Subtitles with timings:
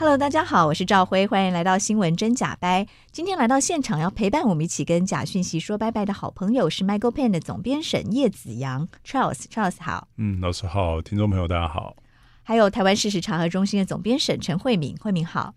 [0.00, 2.86] Hello，大家好，我是赵辉，欢迎来到新闻真假掰。
[3.12, 11.96] 今天来到现场要陪伴我们一起跟假讯息说拜拜的好朋友是 MICAEL Pen 的总编审叶子阳 Charles，Charles 好，嗯，老师好，听众朋友大家好，
[12.42, 15.52] 还有台湾事实查核中心的总编审陈慧敏，慧敏好，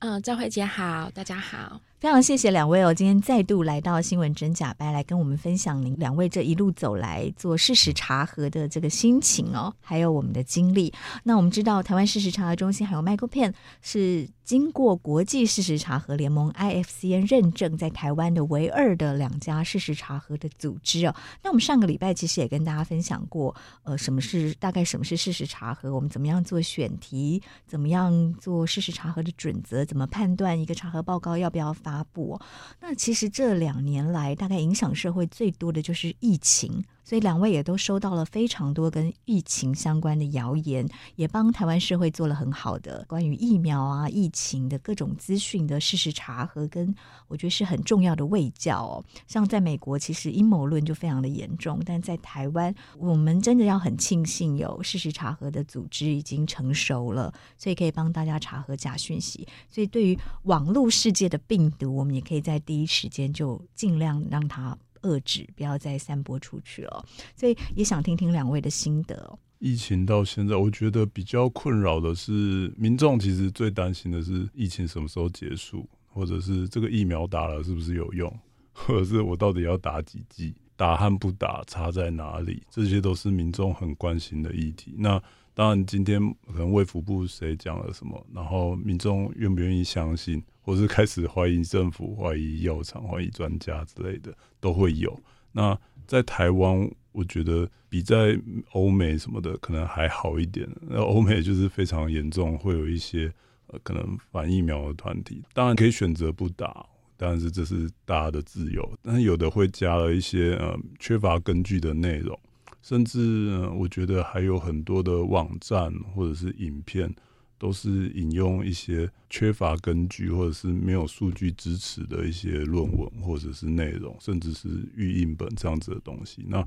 [0.00, 1.80] 嗯，赵慧姐好，大家好。
[1.98, 10.92] 非常谢谢两位哦，今天再度来到新闻真假掰来跟我们分享您两位这一路走来做事实查核的这个心情哦，还有我们的经历。
[11.24, 21.12] 那我们知道台湾事实查核中心还有麦克片是经过国际事实查核联盟 IFCN 认证，在台湾的唯二的两家事实查核的组织哦。
[21.42, 32.40] 那我们上个礼拜其实也跟大家分享过，呃，什么是大概什么是事实查核，我们怎么样做选题，怎么样做事实查核的准则，怎么判断一个查核报告要不要发布。
[32.80, 36.84] 那其实这两年来，大概影响社会最多的就是疫情。
[37.06, 46.92] 所以两位也都收到了非常多跟疫情相关的谣言，也帮台湾社会做了很好的关于疫苗啊、疫情的各种资讯的事实查核，跟
[47.28, 49.04] 我觉得是很重要的卫教哦。
[49.28, 59.46] 像在美国，其实阴谋论就非常的严重，但在台湾，我们真的要很庆幸有事实查核的组织已经成熟了，所以可以帮大家查核假讯息。
[59.70, 64.76] 所以对于网络世界的病毒，我们也可以在第一时间就尽量让它。
[65.06, 67.04] 遏制，不要再散播出去了。
[67.36, 69.38] 所以也想听听两位的心得。
[69.58, 78.30] 疫情到现在，我觉得比较困扰的是，民众其实最担心的是疫情什么时候结束，或者是这个疫苗打了是不是有用，
[78.72, 82.62] 或者是我到底要打几剂，打和不打差在哪里？
[82.70, 84.94] 这些都是民众很关心的议题。
[84.98, 85.22] 那
[85.56, 86.20] 当然，今天
[86.52, 90.42] 可能卫福部谁讲了什么，然后民众愿不愿意相信？
[90.60, 95.18] 或是开始怀疑政府、怀疑药厂、怀疑专家之类的都会有。
[95.52, 98.38] 那在台湾，我觉得比在
[98.72, 100.68] 欧美什么的可能还好一点。
[100.82, 103.32] 那欧美就是非常严重，会有一些
[103.68, 105.42] 呃可能反疫苗的团体。
[105.54, 106.84] 当然可以选择不打，
[107.16, 108.98] 但是这是大家的自由。
[109.00, 112.38] 但是有的会加了一些呃缺乏根据的内容，
[112.86, 117.12] 甚至、我觉得还有很多的网站或者是影片。
[117.58, 126.44] 都是引用一些缺乏根据或者是没有数据支持的一些论文或者是内容，甚至是预印本这样子的东西。
[126.48, 126.62] 那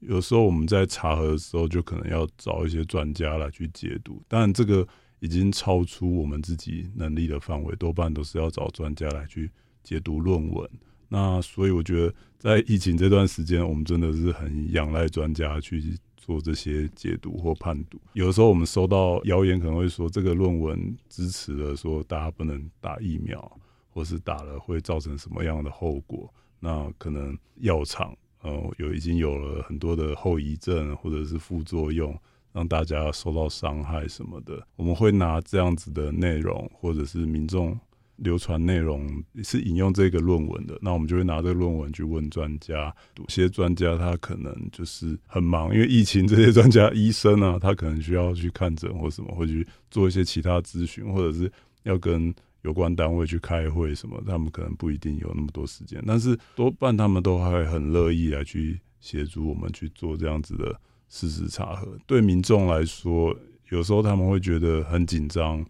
[0.00, 4.22] 有时候我们在查核的时候，就可能要找一些专家来去解读。
[4.28, 4.86] 当然，这个
[5.20, 9.50] 已经超出我们自己能力的范围，多半都是要找专家来去
[9.82, 10.70] 解读论文。
[11.08, 15.96] 那所以我觉得，在疫情这段时间，我们真的是很仰赖专家去。
[16.18, 26.28] 做这些解读或判读，有的时候我们收到谣言，可能会说这个论文支持了说大家不能打疫苗，或是打了会造成什么样的后果。
[26.58, 28.12] 那可能药厂
[28.42, 32.12] 呃有已经有了很多的后遗症或者是副作用，
[32.52, 34.66] 让大家受到伤害什么的。
[34.74, 37.78] 我们会拿这样子的内容，或者是民众。
[38.16, 39.06] 流传内容
[39.44, 42.94] 是引用这个论文的，那我们就会拿这个论文去问专家。
[43.18, 51.50] 有些专家他可能就是很忙，因为疫情，这些专家医生啊，他可能需要去看诊或什么，或去做一些其他咨询，或者是
[51.82, 56.02] 要跟有关单位去开会什么，他们可能不一定有那么多时间。
[56.06, 60.74] 但是多半他们都还很乐意来去协助我们去做这样子的
[61.08, 61.96] 事实查核。
[62.06, 63.36] 对民众来说，
[63.68, 65.64] 有时候他们会觉得很紧张。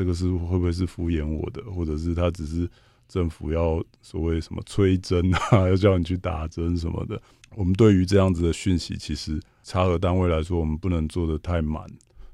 [0.00, 2.66] 这个是会不会是敷衍我的，或者是他只是
[3.06, 7.20] 政府要所谓什么催针啊， 要叫你去打针什么的？
[7.54, 11.84] 我们对于这样子的讯息，其实查核单位来说，我们不能做的太满，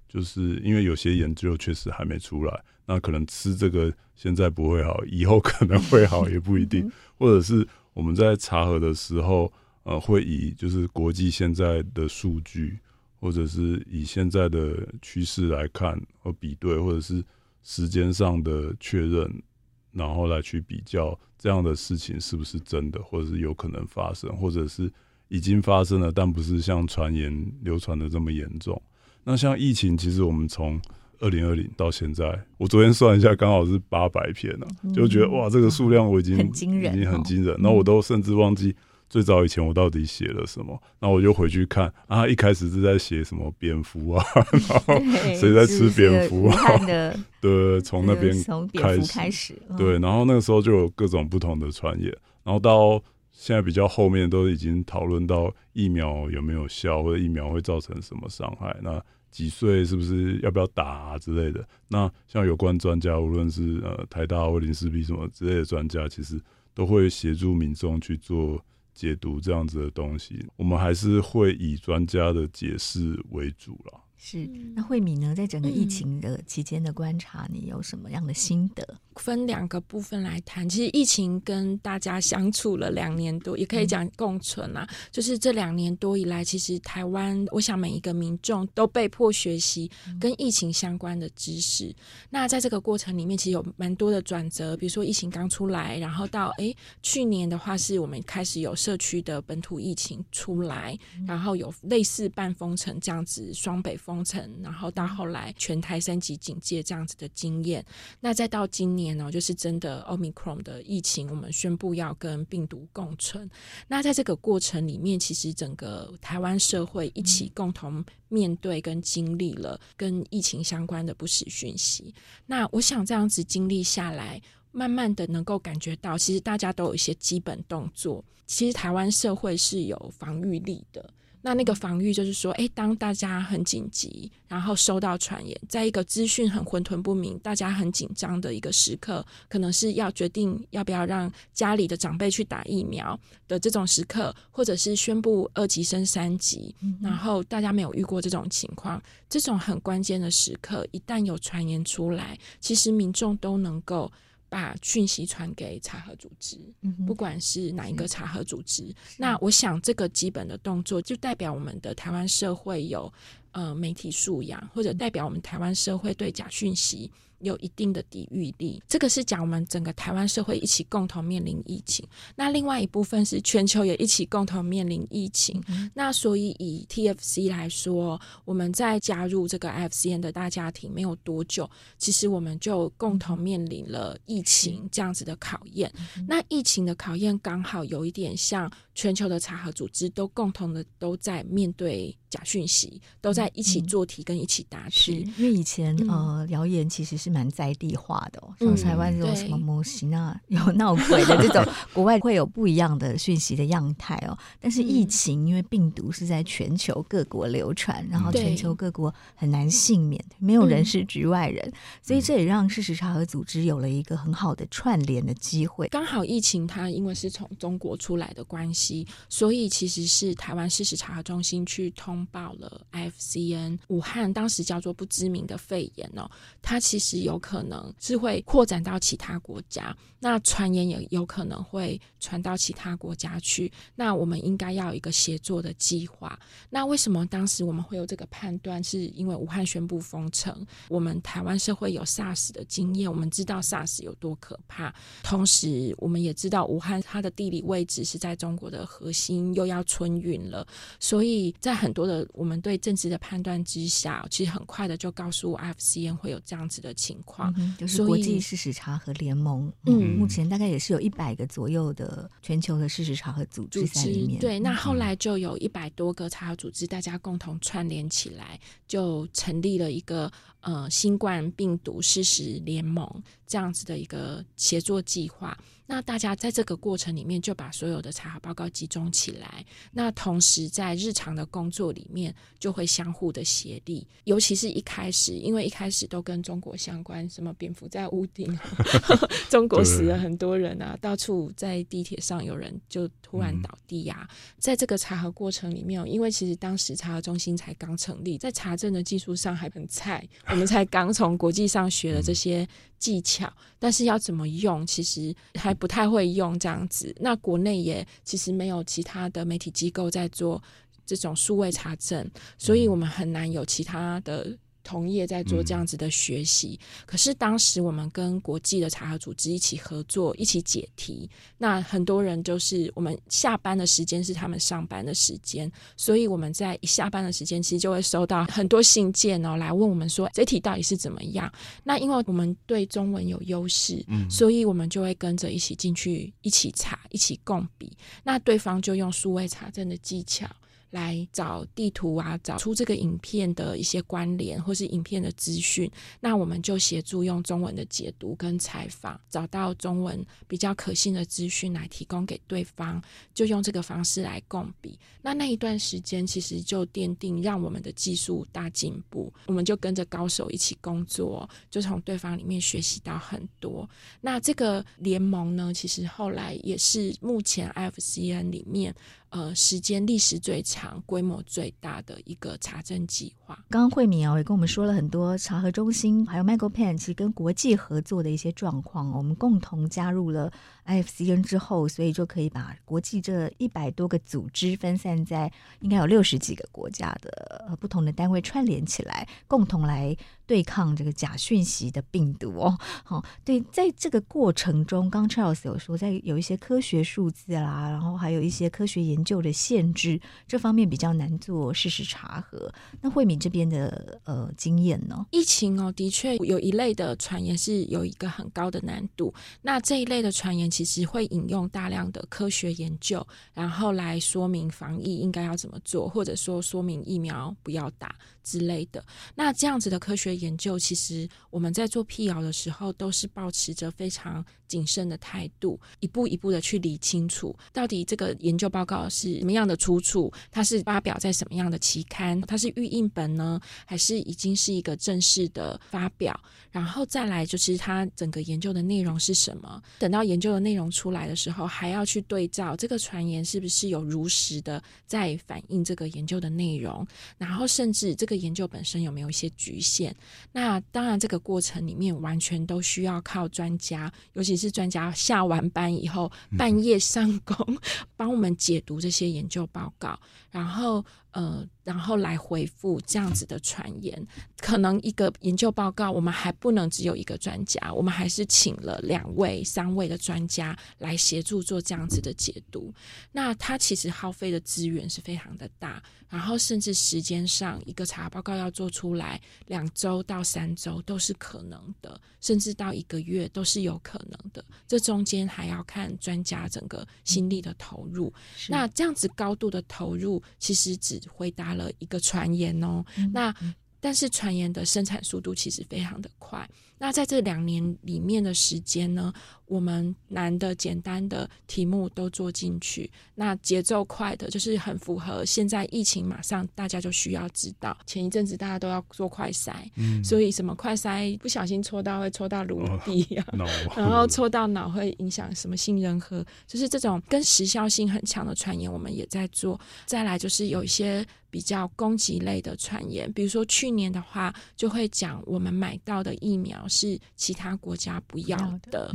[0.09, 6.88] 就是因为有些研究确实还没出来，那可能吃这个现在不会好，以后可能会好 也不一定，
[7.19, 9.53] 或者是我们在查核的时候，
[9.83, 12.78] 呃，会以就是国际现在的数据，
[13.19, 17.24] 或者是以现在的趋势来看和比对，或者是。
[17.68, 19.42] 时间上的确认，
[19.91, 24.89] 然后来去比较这样的事情是不是真的，或者是有可能发生，或者是
[25.27, 28.80] 已经发生了，但不是像传言流传的这么严重。
[29.24, 30.80] 那像疫情，其实我们从
[31.18, 37.57] 二零二零到现在，我昨天算一下，刚好是八百篇了，就觉得哇，这个数量我已经很惊人，已经很惊人。
[37.57, 38.77] 然后我都甚至忘记
[39.08, 40.80] 最早以前我到底写了什么？
[41.00, 44.24] 那我就回去看啊，一开始是在写什么蝙蝠啊，
[44.68, 45.00] 然后
[45.36, 46.56] 谁在吃蝙蝠啊？
[47.41, 48.34] 对，从那边
[48.74, 52.12] 开始开始，对，然后那个时候就有各种不同的传言，
[52.42, 53.00] 然后到
[53.30, 59.00] 现在比较后面都已经讨论到疫苗有没有效，或者疫苗会造成什么伤害，那
[59.30, 61.64] 几岁是不是要不要打啊之类的？
[61.86, 66.41] 那像有关专家，无论是呃台大或林氏璧什么之类的专家，其实
[66.74, 68.60] 都会协助民众去做。
[68.97, 74.01] 解读这样子的东西，我们还是会以专家的解释为主了。
[74.28, 74.44] 是，
[74.74, 75.32] 那慧敏呢？
[75.36, 78.82] 在整个疫情的期间的观察，你有什么样的心得？
[78.90, 80.68] 嗯、分两个部分来谈。
[80.68, 84.84] 其实疫情跟大家相处了两年多，也可以讲共存啊。
[84.90, 89.88] 嗯、就是这两年多以来，其实台湾，我想每一个民众都被迫学习
[90.18, 91.86] 跟疫情相关的知识。
[91.86, 91.94] 嗯、
[92.30, 94.76] 那在这个过程里面，其实有蛮多的转折。
[94.76, 104.16] 比如说疫情刚出来，然后到诶去年的话，是我们开始有社区的本土疫情出来，嗯、然后有类似半封城这样子双北封。
[104.16, 107.84] 封城，然后到后来全台三级警戒这样子的经验，
[108.21, 113.48] 那再到今年呢，就是真的 Omicron 的疫情，我们宣布要跟病毒共存。
[113.86, 122.15] 那在这个过程里面，其实整个台湾社会一起共同面对跟经历了跟疫情相关的不实讯息。
[122.47, 124.41] 那我想这样子经历下来，
[124.72, 131.12] 慢慢的能够感觉到，其实大家都有一些基本动作，其实台湾社会是有防御力的。
[131.47, 143.16] 那那个防御就是说，诶，当大家很紧急，然后收到传言，在一个资讯很混沌不明、大家很紧张的一个时刻，可能是要决定要不要让家里的长辈去打疫苗
[143.47, 154.10] 的这种时刻，或者是宣布二级升三级，嗯、然后大家没有遇过这种情况，这种很关键的时刻，一旦有传言出来，其实民众都能够。
[154.48, 156.59] 把讯息传给查核组织，
[157.07, 163.13] 不管是哪一个查核组织，那我想这个基本的动作就代表我们的台湾社会有
[163.53, 167.10] 呃媒体素养，或者代表我们台湾社会对假讯息。
[167.41, 172.06] 有一定的抵御力，这个是讲我们整个台湾社会一起共同面临疫情。
[172.34, 175.62] 那另外一部分是全球也一起共同面临疫情。
[175.68, 181.68] 嗯、那所以以 TFC 来说，我们在加入这个 IFCN 的大家庭没有多久，
[181.98, 185.92] 其实我们就共同面临了疫情这样子的考验。
[186.16, 195.31] 嗯、那疫情的考验刚好有一点像全球的查核组织都共同的都在面对假讯息，都在一起做题跟一起答题。
[195.37, 197.27] 因为以前、嗯、呃谣言其实是。
[197.27, 204.39] 是蛮在地化的哦，像台湾这种什么模型啊，有闹鬼的这种，国外会有不一样的讯息的样态哦。
[204.60, 215.89] 但是疫情，因为病毒是在全球各国流传，然后全球各国很难幸免，没有人是局外人，所以这也让事实查核组织有了一个很好的串联的机会。
[215.89, 218.85] 刚好疫情它因为是从中国出来的关系，
[219.28, 226.30] 所以其实是台湾事实查核中心去通报了 IFCN 武汉当时叫做不知名的肺炎哦，
[226.62, 227.16] 它其实。
[227.16, 233.72] 有可能是会扩展到其他国家，那传言也有可能会传到其他国家去。
[233.94, 236.38] 那我们应该要有一个协作的计划。
[236.68, 238.84] 那为什么当时我们会有这个判断？
[238.84, 240.54] 是因为武汉宣布封城，
[240.88, 244.94] 我们台湾社会有 SARS 的经验，我们知道 SARS 有多可怕。
[245.22, 250.66] 同时，我们也知道武汉它的地理位置是在中国的核心，又要春运了，
[251.00, 264.40] 所以在很多的我们对政治的判断之下，其实很快的就告诉 IFCN 会有这样子的情况，嗯，就是国际事实查核联盟，嗯，嗯，目前大概也是有一百个左右的全球的事实查核组织在里面。
[264.40, 270.30] 对，那后来就有一百多个查核组织，大家共同串联起来，就成立了一个
[270.61, 273.09] 呃新冠病毒事实联盟
[273.47, 275.56] 这样子的一个协作计划。
[275.87, 288.59] 那大家在这个过程里面就把所有的查核报告集中起来，那同时在日常的工作里面就会相互的协力，尤其是一开始，因为一开始都跟中国相关，什么蝙蝠在屋顶，
[289.49, 302.66] 中国死了很多人啊，到处在地铁上有人就突然倒地呀、啊，在这个查核过程里面，因为其实当时查核中心才刚成立，在查证的技术上还很菜，我们才刚从国际上学了这些。
[302.99, 307.14] 技巧，但是要怎么用，其实还不太会用这样子。
[307.21, 310.62] 那国内也其实没有其他的媒体机构在做
[311.04, 312.28] 这种数位查证，
[312.59, 314.56] 所以我们很难有其他的
[314.87, 316.78] 同业在做这样子的学习。
[316.81, 321.28] 嗯、可是当时我们跟国际的查核组织一起合作，一起解题。
[321.59, 331.52] 那很多人就是我们下班的时间是他们上班的时间，所以我们在一下班的时间，其实就会收到很多信件哦，来问我们说这题到底是怎么样。
[331.83, 337.90] 那因为我们对中文有优势，嗯，所以我们就会跟着一起进去，一起查，一起共笔。
[338.23, 340.47] 那对方就用数位查证的技巧。
[340.90, 345.90] 来找地图啊，找出这个影片的一些关联，或是影片的资讯。
[346.21, 353.02] 那我们就协助用中文的解读跟采访，找到中文比较可信的资讯来提供给对方，
[353.35, 354.99] 就用这个方式来共笔。
[355.21, 363.88] 那那一段时间其实就奠定让我们的技术大进步，我们就跟着高手一起工作，就从对方里面学习到很多。
[364.21, 368.95] 那这个联盟呢，其实后来也是目前 IFCN 里面。
[369.37, 373.55] 呃，时间历史最长、规模最大的一个查证计划。
[373.69, 379.11] 刚刚慧敏啊，也跟我们说了很多查核中心，还有 Michael Pan，其实跟国际合作的一些状况。
[379.12, 380.50] 我们共同加入了
[380.87, 385.50] IFCN 之后，所以就可以把国际这一百多个组织分散在
[385.81, 390.16] 应该有六十几个国家的呃不同的单位串联起来，共同来
[390.47, 392.78] 对抗这个假讯息的病毒哦。
[393.05, 402.73] 好，对，在这个过程中，刚 Charles 有说，在有一些科学数字啦，然后还有一些科学研究的限制，这方面比较难做事实查核。
[403.00, 405.26] 那慧敏这边的呃经验呢？
[405.31, 409.35] 疫情哦，的确有一类的传言是有一个很高的难度。
[409.62, 419.02] 那这一类的传言其实会引用大量的科学研究，然后来说明防疫应该要怎么做，或者说说明疫苗不要打之类的。
[419.35, 436.38] 那这样子的科学研究，其实我们在做辟谣的时候，都是保持着非常谨慎的态度，一步一步的去理清楚，到底这个研究报告是什么样的出处，它是发表在什么样的期刊，它是预印本呢，还是已经是一个正式的发表？
[436.71, 439.83] 然后再来就是它整个研究的内容是什么？
[439.99, 447.06] 等到研究的内容出来的时候，还要去对照这个传言是不是有如实的在反映这个研究的内容，
[447.38, 450.12] 然后甚至这个研究本身有没有一些局限？
[450.50, 457.78] 那当然，这个过程里面完全都需要靠专家，尤其是专家下完班以后半夜上工，
[458.16, 460.18] 帮我们解读这些研究报告，
[460.50, 461.04] 然后
[461.37, 461.69] 呃。
[461.87, 464.21] 然后来回复这样子的传言，
[464.61, 472.93] 可能一个研究报告，我们还不能只有一个专家，我们还是请了两位、三位的专家来协助做这样子的解读。
[473.31, 484.64] 那它其实耗费的资源是非常的大，然后甚至时间上，一个查报告要做出来，两周到三周都是可能的，甚至到一个月都是有可能的。
[484.88, 488.33] 这中间还要看专家整个心力的投入。
[488.37, 493.54] 嗯、那这样子高度的投入，其实只回答了一个传言哦，嗯、那
[494.00, 496.68] 但是传言的生产速度其实非常的快。
[496.99, 499.33] 那在这两年里面的时间呢，
[499.67, 503.11] 我们难的、简单的题目都做进去。
[503.35, 507.95] 那节奏快的，就是很符合现在疫情，马上大家就需要知道。
[508.07, 519.79] 前一阵子大家都要做快筛，嗯、所以什么快筛不小心戳到会戳到颅底啊，哦、 然后戳到脑会影响什么杏仁核，就是这种跟时效性很强的传言，我们也在做。
[520.07, 526.86] 再来就是有一些比较攻击类的传言，比如说去年的话，就会讲我们买到的疫苗。
[526.88, 528.57] 是其他国家不要
[528.90, 529.14] 的，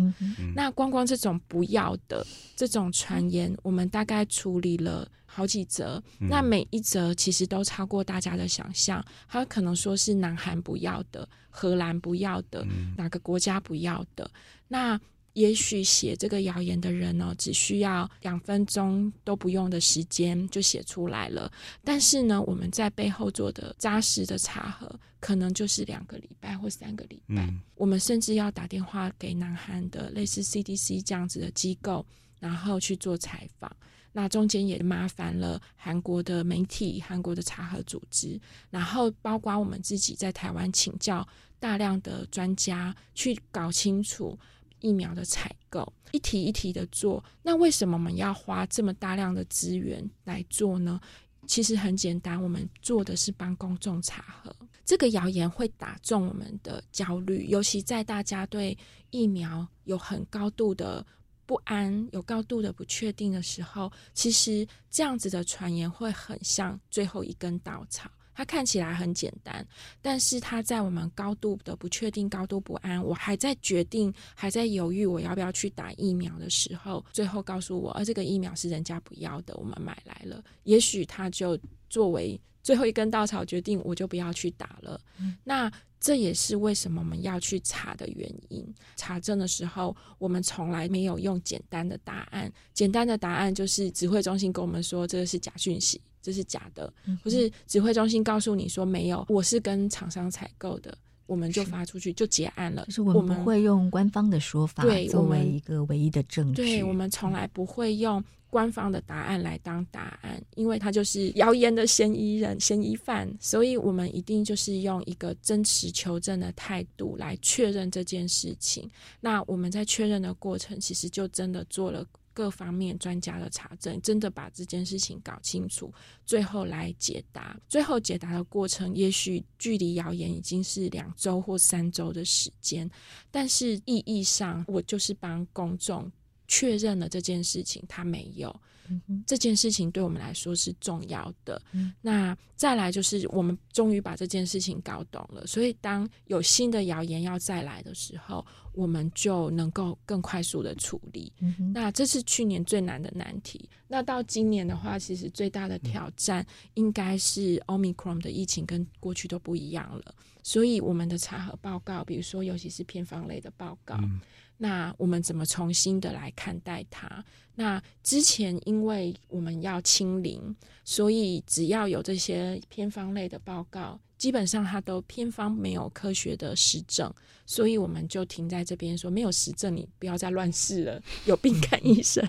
[0.55, 2.25] 那光光这种不要的
[2.55, 9.03] 这种传言，我们大概处理了好几则，嗯、那每一则其实都超过大家的想象。
[9.27, 14.29] 他可能说是南韩不要的，荷兰不要的，嗯、哪个国家不要的，
[14.67, 14.99] 那。
[15.33, 21.51] 也许写这个谣言的人呢，只需要两分钟都不用的时间就写出来了。
[21.83, 27.45] 但是呢，我们在背后做的扎实的查核，可能就是两个礼拜或三个礼拜。
[27.45, 32.05] 嗯、我们甚至要打电话给南韩的类似 CDC 这样子的机构，
[32.39, 33.73] 然后去做采访。
[34.11, 38.37] 那中间也麻烦了韩国的媒体、韩国的查核组织，
[38.69, 41.25] 然后包括我们自己在台湾请教
[41.57, 44.37] 大量的专家，去搞清楚。
[44.81, 50.99] 疫苗的采购一题一题的做，那为什么我们要花这么大量的资源来做呢？
[51.47, 54.55] 其实很简单，我们做的是帮公众查核。
[54.85, 58.77] 这个谣言会打中我们的焦虑，尤其在大家对
[59.09, 61.05] 疫苗有很高度的
[61.45, 68.09] 不安、有高度的不确定的时候，其实这样子的传言会很像最后一根稻草。
[68.33, 69.65] 它看起来很简单，
[70.01, 80.43] 但是它在我们高度的不确定、高度不安，我还在决定、还在犹豫我要不要去打疫苗的时候，最后告诉我，而、啊、这个疫苗是人家不要的，我们买来了。
[80.63, 81.57] 也许他就
[81.89, 84.99] 作为最后一根稻草，决定我就不要去打了。
[85.19, 85.71] 嗯、那。
[86.03, 88.65] 这也是为什么我们要去查的原因。
[88.95, 92.51] 查证的时候，我们从来没有用简单的答案。
[92.73, 102.85] 简单的答案就是指挥中心跟我们说这个是假讯息，这是假的，或是指挥中心告诉你说没有，我是跟厂商采购的，我们就发出去就结案了。
[102.85, 106.61] 就是我们不会用官方的说法作为一个唯一的证据。
[106.61, 108.23] 对，我们从来不会用。
[108.51, 118.91] 官方的答案来当答案，因为他就是谣言的嫌疑人、嫌疑犯，所以我们一定就是用一个真实求证的态度来确认这件事情。
[119.21, 125.93] 那我们在确认的过程，其实就真的做了各方面专家的查证，真的把这件事情搞清楚，
[126.25, 127.59] 最后来解答。
[127.69, 132.89] 最后解答的过程，也许距离谣言已经是两周或三周的时间，
[133.29, 136.11] 但是意义上，我就是帮公众。
[136.47, 138.53] 确认了这件事情，他没有。
[138.89, 141.61] 嗯、这件事情对我们来说是重要的。
[141.71, 145.47] 嗯、那再来就是，我们终于把这件事情搞懂了。
[145.47, 151.31] 所以，当有新的谣言要再来的时候，我们就能够更快速的处理。
[151.39, 153.69] 嗯、那这是去年最难的难题。
[153.87, 160.15] 那到今年的话，其实最大的挑战应该是 Omicron 的疫情跟过去都不一样了。
[160.43, 163.95] 所以，我们的查核报告，比如说，尤其是偏方类的报告。
[164.01, 164.19] 嗯
[164.63, 167.25] 那我们怎么重新的来看待它？
[167.55, 177.11] 那之前因为我们要清零，所以只要有这些偏方类的报告，基本上它都偏方没有科学的实证，
[177.43, 182.23] 所以我们就停在这边说没有实证，你不要再乱试了，有病看医生。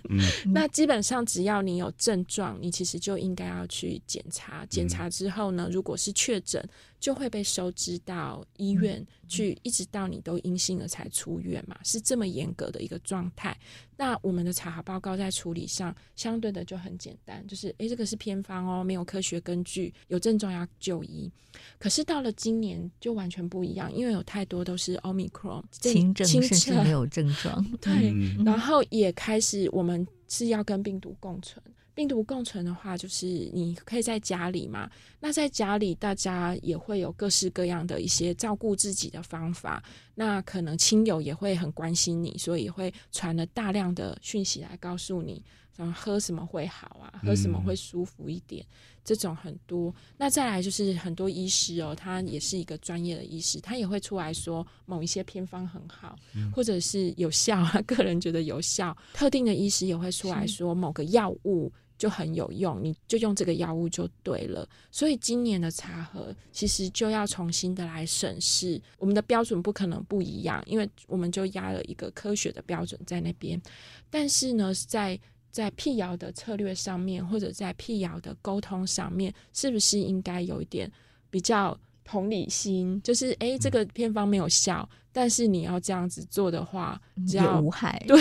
[0.54, 4.64] 那基本上只要你有症状，你其实就应该要去检查。
[4.70, 6.66] 检查之后呢，如果是确诊，
[7.02, 13.59] 就会被收治到医院去，一直到你都阴性了才出院嘛，是这么严格的一个状态。
[13.97, 21.28] 那我们的查核报告在处理上相对的就很简单，就是诶，这个是偏方哦，没有科学根据，有症状要就医。
[21.76, 31.61] 可是到了今年就完全不一样，因为有太多都是 Omicron 轻症甚至没有症状， 对，然后也开始我们是要跟病毒共存。
[31.94, 34.90] 病毒共存的话，就是你可以在家里嘛。
[35.20, 39.82] 那在家里，大家也会有各式各样的一些照顾自己的方法。
[40.14, 48.64] 那可能亲友也会很关心你，所以会传了大量的讯息来告诉你，什么喝什么会好啊，喝什么会舒服一点。
[48.64, 49.94] 嗯、这种很多。
[50.16, 58.96] 那再来就是很多医师哦，他也是一个专业的医师，他也会出来说某一些偏方很好，嗯、或者是有效，他 个人觉得有效。
[59.14, 61.72] 特定的医师也会出来说某个药物。
[61.98, 64.68] 就很有用，你就用这个药物就对了。
[64.90, 73.61] 所以今年的茶盒其实就要重新的来审视，我们的标准不可能不一样，因为我们就压了一个科学的标准在那边。
[74.11, 75.16] 但是呢，在
[75.52, 80.90] 在辟谣的策略上面，或者在辟谣的沟通上面，是不是应该有一点
[81.30, 83.00] 比较同理心？
[83.02, 84.88] 就是诶，这个偏方没有效。
[85.12, 88.18] 但是你要这样子做的话，只要无害，对，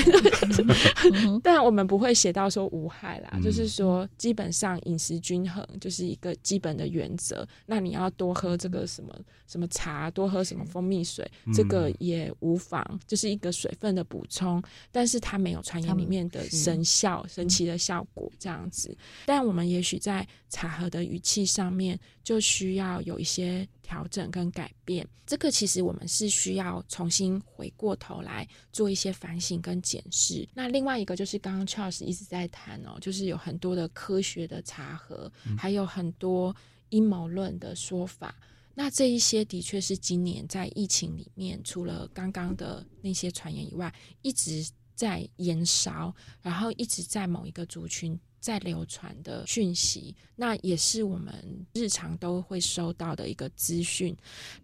[1.41, 7.47] 但我们不会写到说无害啦，嗯、就是说基本上饮食均衡就是一个基本的原则。
[7.65, 9.15] 那你要多喝这个什么
[9.47, 14.61] 什么茶，多喝什么蜂蜜水，嗯、这个也无妨，就是一个水分的补充。
[14.91, 18.95] 但是它没有传言里面的神效、神奇的效果这样子。
[19.25, 25.07] 但我们也许在查核的语气上面就需要有一些调整跟改变。
[25.25, 26.79] 这个其实我们是需要。
[26.91, 30.45] 重新回过头来做一些反省跟检视。
[30.53, 36.53] 那另外一个就是刚刚 Charles 一直在谈哦，就是有很多的科学的查核，嗯、还有很多
[36.89, 38.35] 阴谋论的说法。
[38.75, 48.19] 那这一些的确是今年在疫情里面，除了刚刚的那些传言以外，一直在延烧，然后一直在某一个族群。
[48.41, 54.13] 在流传的讯息，那也是我们日常都会收到的一个资讯。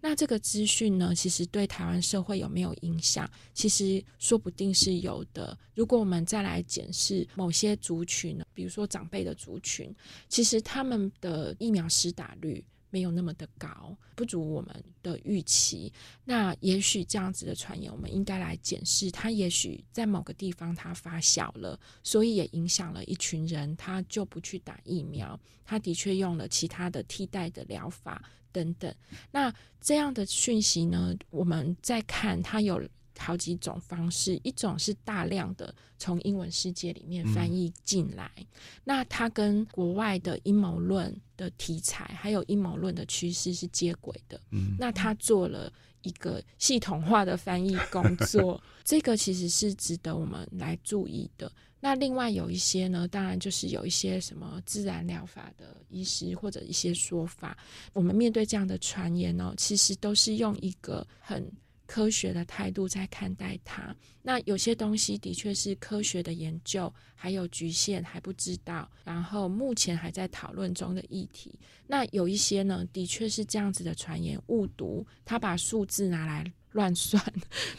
[0.02, 3.30] 那这个资讯呢，其实对台湾社会有没有影响？
[3.54, 5.58] 其实说不定是有的。
[5.76, 9.96] 如果我们再来检视某些族群，比如说长辈的族群，
[10.28, 12.66] 其实他们的疫苗施打率。
[12.90, 15.92] 没有那么的高，不足我们的预期。
[16.24, 19.10] 那也许这样子的传言，我们应该来检视。
[19.12, 25.40] 它也许在某个地方它发酵了，所以也影响了一群人，他就不去打疫苗。
[25.66, 28.94] 他的确用了其他的替代的疗法等等。
[29.32, 32.82] 那这样的讯息呢，我们再看它有。
[33.18, 38.46] 好几种方式，一种是大量的从英文世界里面翻译进来，嗯、
[38.84, 44.40] 那它跟国外的阴谋论的题材还有阴谋论的趋势是接轨的。
[44.52, 45.72] 嗯，那他做了
[46.04, 51.52] 一个系统化的翻译工作，这个其实是值得我们来注意的。
[51.80, 57.58] 那另外有一些呢，当然就是有一些什么自然疗法的医师或者一些说法，
[57.94, 61.52] 我们面对这样的传言呢，其实都是用一个很。
[61.88, 71.58] 科学的态度在看待它，那有些东西的确是科学的研究还有局限还不知道，然后目前还在讨论中的议题。
[71.88, 77.24] 那有一些呢，的确是这样子的传言误读，他把数字拿来乱算，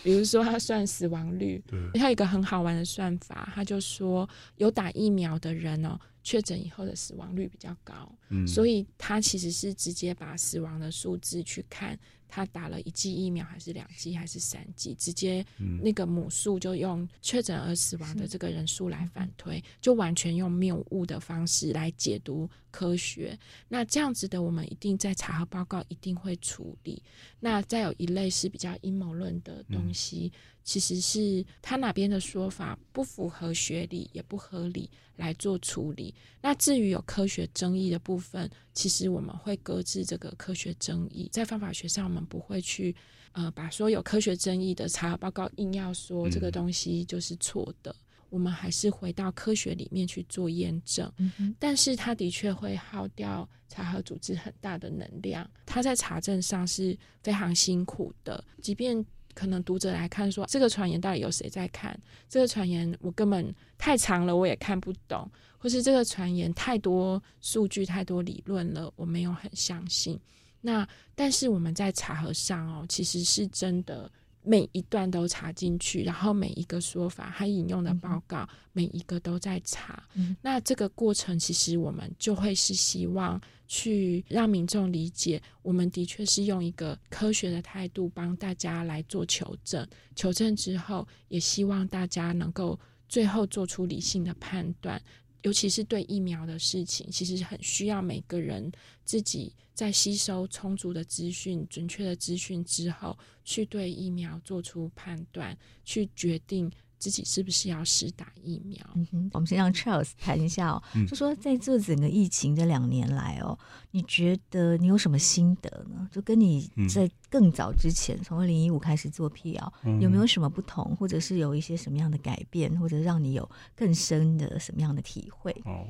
[0.03, 11.97] 比如说他算死亡率，对，他有一个很好玩的算法，他就说有打疫苗的人哦，确诊以后的死亡率比较高，嗯，所以他其实是直接把死亡的数字去看。
[12.29, 14.95] 他打了一剂疫苗还是两剂还是三剂？
[14.95, 15.45] 直接
[15.83, 23.37] 那个母数就用确诊而死亡的这个人数来反推，就完全用谬误的方式来解读科学。
[23.69, 27.03] 那这样子的，我们一定在查核报告一定会处理。
[27.41, 30.31] 那再有一类是比较阴谋论的东西。
[30.69, 36.15] 其实是他哪边的说法不符合学理也不合理来做处理。
[36.43, 41.27] 那至于有科学争议的部分，其实我们会搁置这个科学争议。
[41.33, 42.95] 在方法学上，我们不会去
[43.33, 47.91] 呃把所有科学争议的查核报告硬要说这个东西就是错的。
[47.91, 51.11] 嗯、我们还是回到科学里面去做验证。
[51.17, 55.51] 嗯、但是它的确会耗掉查核组织很大的能量。
[55.65, 59.03] 它在查证上是非常辛苦的，即便。
[59.39, 61.97] 可能读者来看说，这个传言到底有谁在看？
[62.29, 70.19] 这个传言我根本太长了，我也看不懂，或是这个传言太多数据、太多理论了，我没有很相信。
[70.61, 74.11] 那但是我们在查核上哦，其实是真的。
[74.49, 80.03] 每一段都查进去，然后每一个说法，他引用的报告，嗯、每一个都在查。
[80.15, 89.87] 嗯、那这个过程，其实我们就会是希望去让民众理解，我们的确是用一个科学的态度帮大家来做求证。
[90.17, 94.99] 求证之后，也希望大家能够最后做出理性的判断。
[95.43, 98.73] 尤其是对疫苗的事情，其实很需要每个人
[99.05, 106.69] 自己在吸收充足的资讯、准确的资讯之后，去对疫苗做出判断，去决定。
[106.99, 108.85] 自己是不是要施打疫苗？
[108.97, 113.57] 嗯哼，我们先让 Charles 谈一下哦，嗯、就说在这整个疫情这两年来哦，
[113.93, 116.09] 你觉得你有什么心得呢？
[116.11, 125.53] 就跟你在更早之前，从二零一五开始做辟谣，嗯、有没有什么不同，或者是有一些什么样的改变，或者让你有更深的什么样的体会？
[125.67, 125.87] 哦，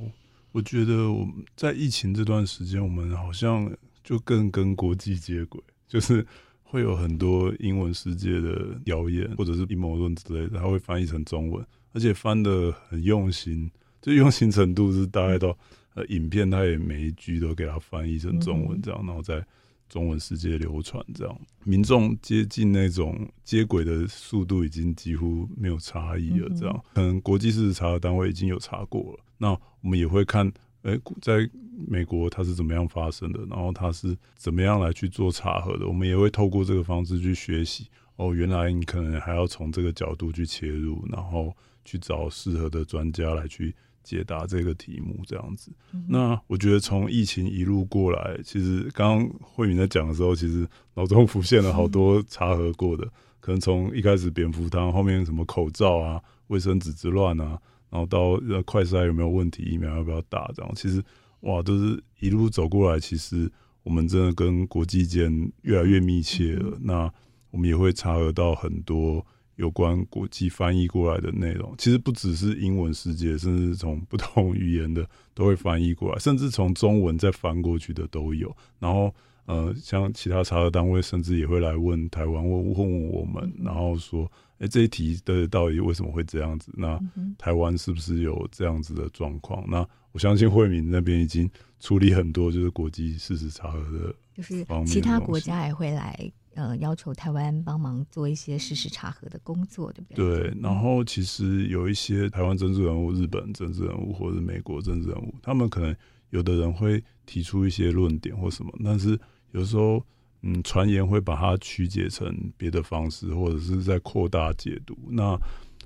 [0.52, 3.70] 我觉得我们在疫情这段时间，我们好像
[4.02, 6.26] 就更跟国际接轨，就是。
[6.70, 13.70] 会有很多英文世界的谣言或者是阴谋论之类的，它会翻译成中文，而且翻的很用心，
[14.02, 15.56] 就用心程度是大概到
[15.94, 19.42] 呃影片，它也每一句都给它翻译成中文这样，然后在
[19.88, 30.52] 中文世界流传这样，民众接近那种接轨的速度已经几乎没有差异了，这样，可能国际事实查核单位已经有查过了，那我们也会看。
[30.82, 31.50] 哎，在
[31.88, 33.44] 美国它是怎么样发生的？
[33.50, 35.84] 然后它是怎么样来去做查核的？
[35.84, 37.88] 我们也会透过这个方式去学习。
[38.14, 41.52] 哦，原来你可能还要从这个角度去切入，然后
[41.84, 43.74] 去找适合的专家来去
[44.08, 45.70] 解答这个题目，这样子。
[45.92, 57.60] 嗯、那我觉得从疫情一路过来，其实刚刚慧敏在讲的时候，其实脑中浮现了好多查核过的，嗯、可能从一开始蝙蝠汤，后面什么口罩啊、卫生纸之乱啊。
[57.90, 60.50] 然后到呃快筛有没有问题，疫苗要不要打？
[60.54, 61.04] 这样其实
[61.40, 62.98] 哇，都是一路走过来。
[62.98, 63.50] 其实
[63.82, 66.70] 我们真的跟国际间越来越密切了。
[66.76, 67.12] 嗯、那
[67.50, 69.24] 我们也会查核到很多
[69.58, 71.72] 有关国际翻译过来的内容。
[71.78, 78.56] 其实不只是英文世界，甚至从不同语言的都会翻译过来，甚至从中文再翻过去的都有。
[78.78, 84.30] 然后呃，像其他查核单位，甚至也会来问台湾，问问我们，然后说。
[84.60, 86.72] 哎，这一题的到底为什么会这样子？
[86.76, 86.98] 那
[87.38, 89.64] 台湾是不是有这样子的状况？
[89.70, 96.18] 那我相信惠民那边已经处理很多，就是国际事实查核的，就是其他国家也会来
[96.58, 100.50] 呃要求台湾帮忙做一些事实查核的工作，对不对？
[100.50, 100.60] 对。
[100.60, 105.94] 然后其实有一些台湾政治人物、日本政治人物或者美国政治人物，他们可能
[106.30, 109.18] 有的人会提出一些论点或什么，但是
[109.52, 110.04] 有时候。
[110.42, 114.96] 嗯，传言会把它曲解成别的方式，或者是在扩大解读。
[115.10, 115.36] 那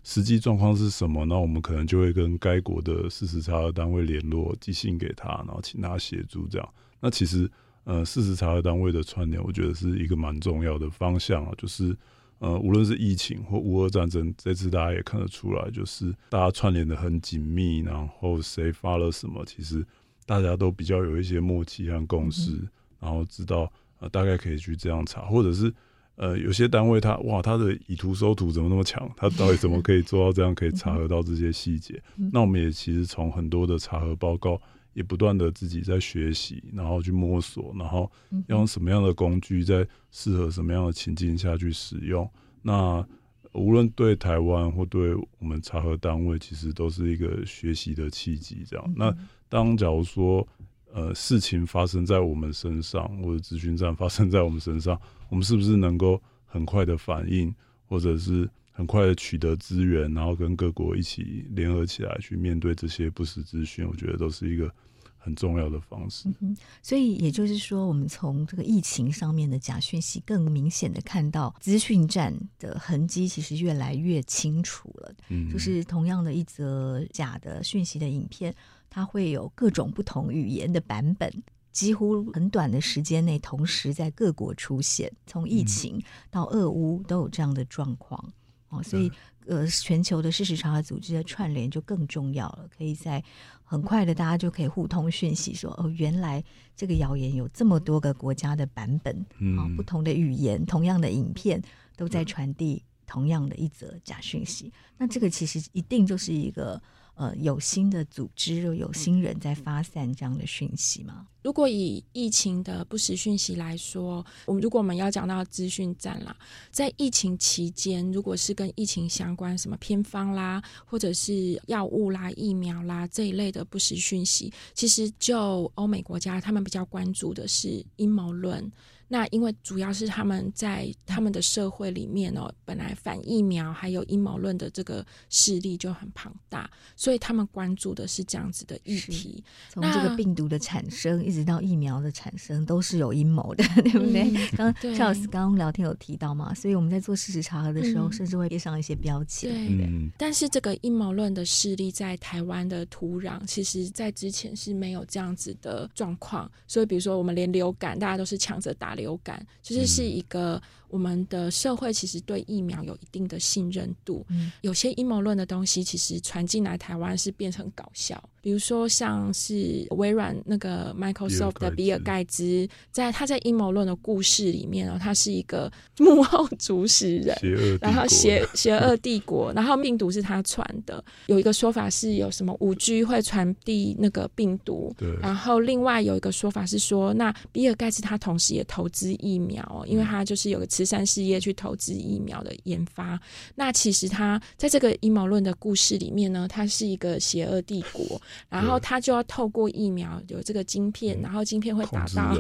[0.05, 1.25] 实际状况是什么？
[1.25, 6.69] 那我们可能就会跟该国的事实查核单位联络，寄信给他，然后请他协助这样。
[7.01, 7.51] 那其实，
[7.85, 11.53] 呃，事实查核单位的串联，我觉得是一个蛮重要的方向啊。
[11.59, 11.97] 就是，
[12.39, 19.85] 呃，无论是疫情或乌俄战争，这次大家也看得出来，就是大家串联的很紧密，然后谁发了什么，其实
[20.27, 22.69] 大家都比较有一些默契和共识，嗯、
[23.01, 23.69] 然后知道
[23.99, 25.75] 呃大概可以去这样查，或者是
[26.15, 32.01] 呃有些单位他哇他的以图搜图怎么那么强，他到底怎么可以做到这样可以查核到这些细节？
[32.17, 34.61] 嗯、那我们也其实从很多的查核报告。
[34.95, 38.11] 也不断的自己在学习，然后去摸索，然后
[38.49, 42.29] 用什么样的工具，在适合什么样的情境下去使用。
[42.63, 43.07] 那
[43.53, 48.65] 无论对台湾或对我们查核单位，其实都是一个学习的契机。
[48.67, 49.15] 这样，那
[49.49, 50.47] 当假如说
[50.93, 57.55] 呃事情发生在我们身上，或者资讯站发生在我们身上，我们是不是能够很快的反应，
[57.87, 64.73] 或者是很快的取得资源，然后跟各国一起联合起来去面对这些不实资讯，我觉得都是一个
[65.19, 66.29] 很重要的方式。
[66.41, 75.15] 嗯，所以也就是说，我们从这个疫情上面的假讯息，更明显的看到资讯战的痕迹，其实越来越清楚了。
[75.29, 78.55] 嗯，就是同样的一则假的讯息的影片，
[78.89, 81.31] 它会有各种不同语言的版本，
[81.73, 85.13] 几乎很短的时间内，同时在各国出现。
[85.27, 88.33] 从疫情到俄乌都有这样的状况。
[88.73, 89.09] 哦，所以
[89.47, 93.23] 呃，全球的事实查核组织的串联就更重要了，可以在
[93.63, 96.43] 很快的，大家就可以互通讯息说，说哦，原来
[96.75, 99.15] 这个谣言有这么多个国家的版本，
[99.57, 101.63] 啊、哦，不同的语言，同样的影片
[101.97, 106.83] 都在传递同样的一则假讯息，那这个其实一定就是一个。
[107.15, 111.27] 呃，有新的组织，有新人在发散这样的讯息吗？
[111.43, 116.35] 如果以疫情的不实讯息来说，我们如果我们要讲到资讯战啦，
[116.71, 128.71] 在疫情期间，如果是跟疫情相关，什么偏方啦，或者是药物啦、疫苗啦这一类的不实讯息，其实就欧美国家，他们比较关注的是阴谋论。
[129.13, 139.45] 那因为主要是他们在他们的社会里面哦，本来反疫苗还有阴谋论的这个势力就很庞大，所以他们关注的是这样子的议题。
[139.69, 144.23] 从这个病毒的产生一直到疫苗的产生，都是有阴谋的，对不对？
[144.23, 149.51] 嗯、刚刚萧老师刚刚聊天有提到嘛，所以我们在做事实查核的时候，嗯、甚至会贴上一些标签。
[149.53, 156.51] 对，对，嗯、但是这个阴谋论的势力在台湾的土壤，其实在之前是没有这样子的状况。
[156.67, 160.61] 所以比如说，我们连流感，大家都是抢着打流感，就是是一个。
[160.93, 193.19] 我们的社会其实对疫苗有一定的信任度，嗯、有些阴谋论的东西其实传进来台湾是变成搞笑，比如说像是微软那个 Microsoft 的比尔盖茨，在他在阴谋论的故事里面哦，他是一个 幕后主使人，然后邪邪恶帝国， 然后病毒是他传的，有一个说法是有什么五 G 会传递那个病毒，对，然后另外有一个说法是说，那比尔盖茨他同时也投资疫苗哦，因为他就是有个慈善事业去投资疫苗的研发，
[193.55, 202.37] 那其实他在这个阴谋论的故事里面呢，他是一个邪恶帝国，然后他就要透过疫苗有这个晶片，然后晶片会打到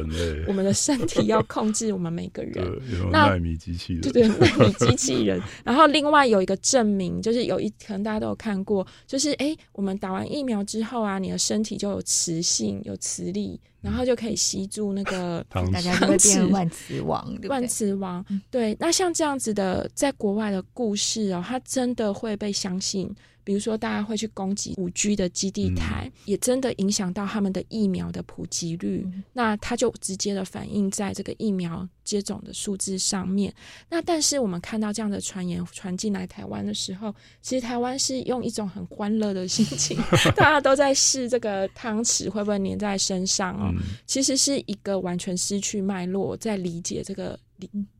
[0.48, 2.66] 我们的身体， 要控制我们每个人。
[3.12, 5.40] 那纳米机器人，对对，纳米机器人。
[5.64, 13.60] 然后另外有一个证明，就是有一可能大家都有看过，就是哎，我们打完疫苗之后啊，你的身体就有磁性，有磁力。
[13.82, 18.24] 然后就可以吸住那个，大家就会变万磁王对，万磁王。
[18.50, 23.14] 对，那像这样子的，在国外的故事哦，它真的会被相信。
[23.44, 29.02] 比如说，大家会去攻击五 G 的基地台，嗯、也真的影响到他们的疫苗的普及率。
[29.06, 33.52] 嗯、那它就直接的反映在这个疫苗接种的数字上面。
[33.88, 39.98] 那但是我们看到这样的传言传进来台湾的时候，其实台湾是用一种很欢乐的心情，
[40.36, 43.72] 大家都在试这个汤匙会不会粘在身上哦。
[43.74, 47.38] 嗯、其实是一个完全失去脉络，在理解这个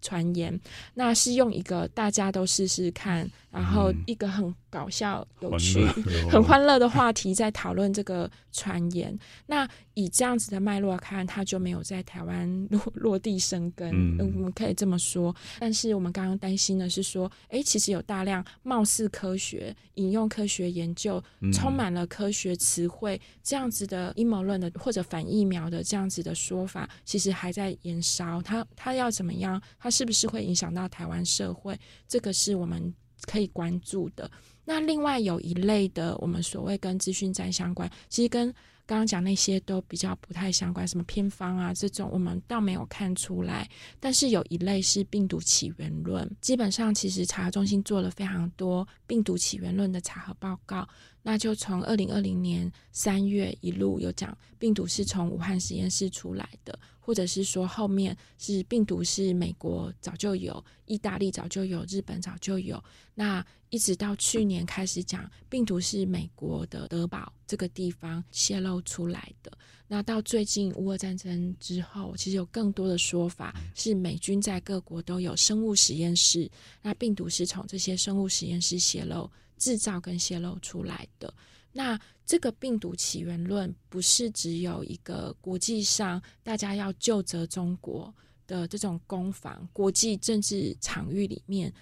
[0.01, 0.59] 传言。
[0.95, 4.55] 那是用一个大家都试试看，然后一个很。
[4.73, 5.85] 搞笑、有趣、
[6.31, 9.15] 很欢乐的话题，在讨论这个传言。
[9.45, 13.91] 那以这样子的脉络看，他就没有在台湾落落地生根。
[13.93, 15.37] 嗯，我们可以这么说。
[15.61, 21.23] 但是我们刚刚担心的是说，哎、欸，其实有大量貌似科学、引用科学研究、
[21.53, 28.41] 充满了科学词汇这样子的阴谋论的或者反疫苗的这样子的说法，其实还在延烧。
[28.41, 29.52] 它它要怎么样？
[29.79, 31.79] 它是不是会影响到台湾社会？
[32.07, 34.31] 这个是我们可以关注的。
[34.65, 38.53] 那另外有一类的，我们所谓跟资讯战相关，其实跟
[38.85, 43.69] 刚刚讲那些都比较不太相关，什么偏方啊这种，我们倒没有看出来。
[43.99, 50.87] 但是有一类是病毒起源论，基本上其实查核中心做了非常多病毒起源论的查核报告。
[51.23, 62.83] 那就从二零二零年三月一路有讲病毒是从武汉实验室出来的，或者是说后面是病毒是美国早就有，意大利早就有，日本早就有。
[63.15, 69.51] 那一直到去年开始讲病毒是美国的德堡这个地方泄露出来的。
[69.87, 79.31] 那到最近乌俄战争之后，其实有更多的说法是美军在各国都有生物实验室，那病毒是从这些生物实验室泄露。
[79.63, 81.33] 制造跟泄露出来的。
[81.73, 88.13] 那这个病毒起源论不是只有一个国际上大家要就责中国
[88.47, 91.73] 的这种攻防，国际政治场域里面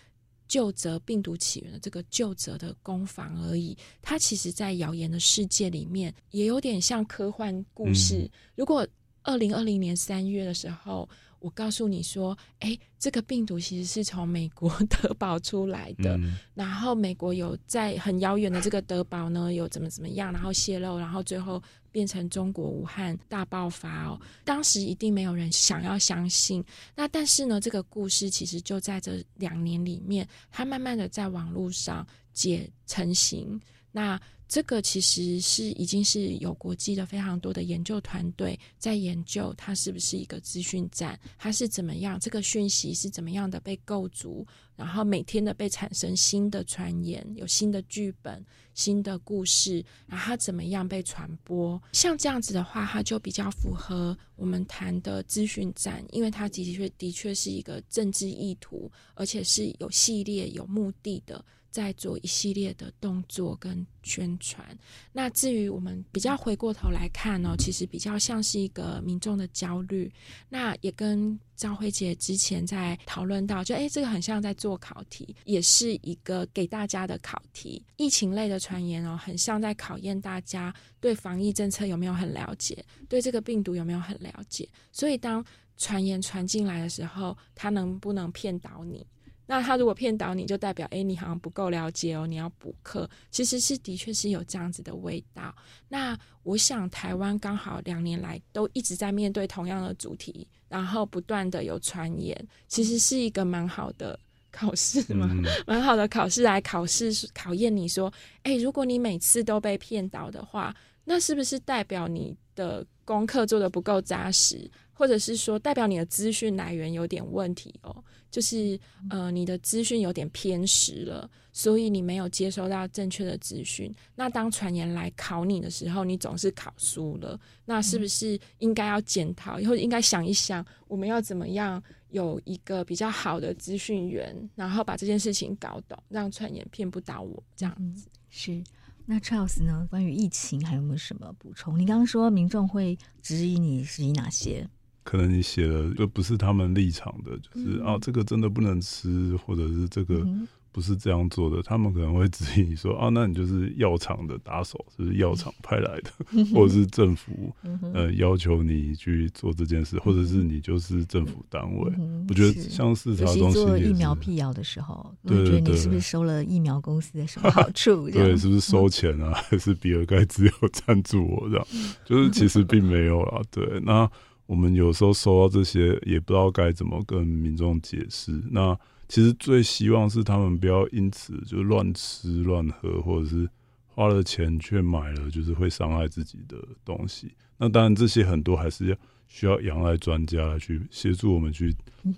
[0.46, 3.76] 就责病毒起源的这个就责的攻防而已。
[4.02, 8.18] 它其实，在谣言的世界里面，也有点像科幻故事。
[8.18, 8.86] 嗯、如果
[9.22, 11.08] 二零二零年三月的时候，
[11.40, 24.20] 我告诉你说，哎，这个病毒其实是从美国 德堡出来的，嗯、然后美国有在很遥远的这个德堡呢，有怎么怎么样，然后泄露，然后最后变成中国武汉大爆发哦。
[24.44, 26.64] 当时一定没有人想要相信。
[26.94, 33.60] 那但是呢，这个故事其实就在这两年里面，它慢慢的在网络上解成型。
[33.92, 51.80] 那这个其实是已经是有国际的非常多的研究团队在研究它是不是一个资讯站，它是怎么样，这个讯息是怎么样的被构筑，然后每天的被产生新的传言，有新的剧本、新的故事，然后它怎么样被传播？
[51.92, 61.44] 像这样子的话，它就比较符合我们谈的资讯站，因为它的确的确是一个政治意图，而且是有系列、有目的的。
[61.70, 64.76] 在做一系列的动作跟宣传。
[65.12, 70.12] 那至于我们比较回过头来看呢，其实比较像是一个民众的焦虑。
[70.48, 77.84] 那也跟赵慧姐之前在讨论到，就诶，这个很像在做考题，也是一个给大家的考题。
[77.96, 84.68] 疫情类的传言哦，很像在考验大家对防疫政策有没有很了解，对这个病毒有没有很了解。
[84.90, 85.44] 所以当
[85.76, 89.06] 传言传进来的时候，它能不能骗倒你？
[89.50, 93.10] 那他如果骗倒你，就代表诶，你好像不够了解哦，你要补课。
[93.32, 95.52] 其实是的确是有这样子的味道。
[95.88, 104.16] 那我想台湾刚好两年来都一直在面对同样的主题，然后不断的有传言，其实是一个蛮好的
[104.52, 108.12] 考试嘛，蛮、嗯、 好的考试来考试考验你说，
[108.44, 114.70] 诶，如果你每次都被骗倒的话，那是不是代表你的功课做得不够扎实？
[115.00, 123.90] 或者是说，代表你的资讯来源有点问题哦，就是呃，你的资讯有点偏食了，所以你没有接收到正确的资讯。
[124.14, 127.40] 那当传言来考你的时候，你总是考输了。
[127.64, 138.06] 那是不是应该要检讨，以后应该想一想，我们要怎么样有一个比较好的资讯源，然后把这件事情搞懂，让传言骗不倒我，这样子。
[138.28, 138.62] 是。
[139.06, 139.86] 那 Charles 呢？
[139.90, 141.78] 关于疫情还有没有什么补充？
[141.78, 144.68] 你刚刚说民众会质疑你，质疑哪些？
[145.10, 150.20] 可能你写的就不是他们立场的，就是、嗯、啊，这个真的不能吃，或者是这个。
[150.20, 156.12] 嗯不是这样做的，他们可能会质疑你说啊，那你就是药厂的打手，就是药厂派来的，
[156.54, 157.52] 或者是政府
[157.92, 161.92] 呃要求你去做这件事，或者是你就是政府单位。
[162.28, 168.06] 我觉得像视察中心做疫苗辟谣的时候，我觉得你是不是收了疫苗公司的什么好处？
[168.14, 169.32] 对，是不是收钱啊？
[169.50, 171.66] 还是比尔盖茨有赞助我这样？
[172.06, 173.42] 就是其实并没有啦。
[173.50, 174.08] 对，那
[174.50, 178.32] 我们有时候收到这些，也不知道该怎么跟民众解释。
[178.50, 183.48] 那其实最希望是他们不要因此就乱吃乱喝，或者是
[183.86, 187.32] 花了钱却买了就是会伤害自己的东西。
[187.58, 188.96] 那当然，这些很多还是要。
[189.32, 191.72] 需要仰赖专家来去协助我们去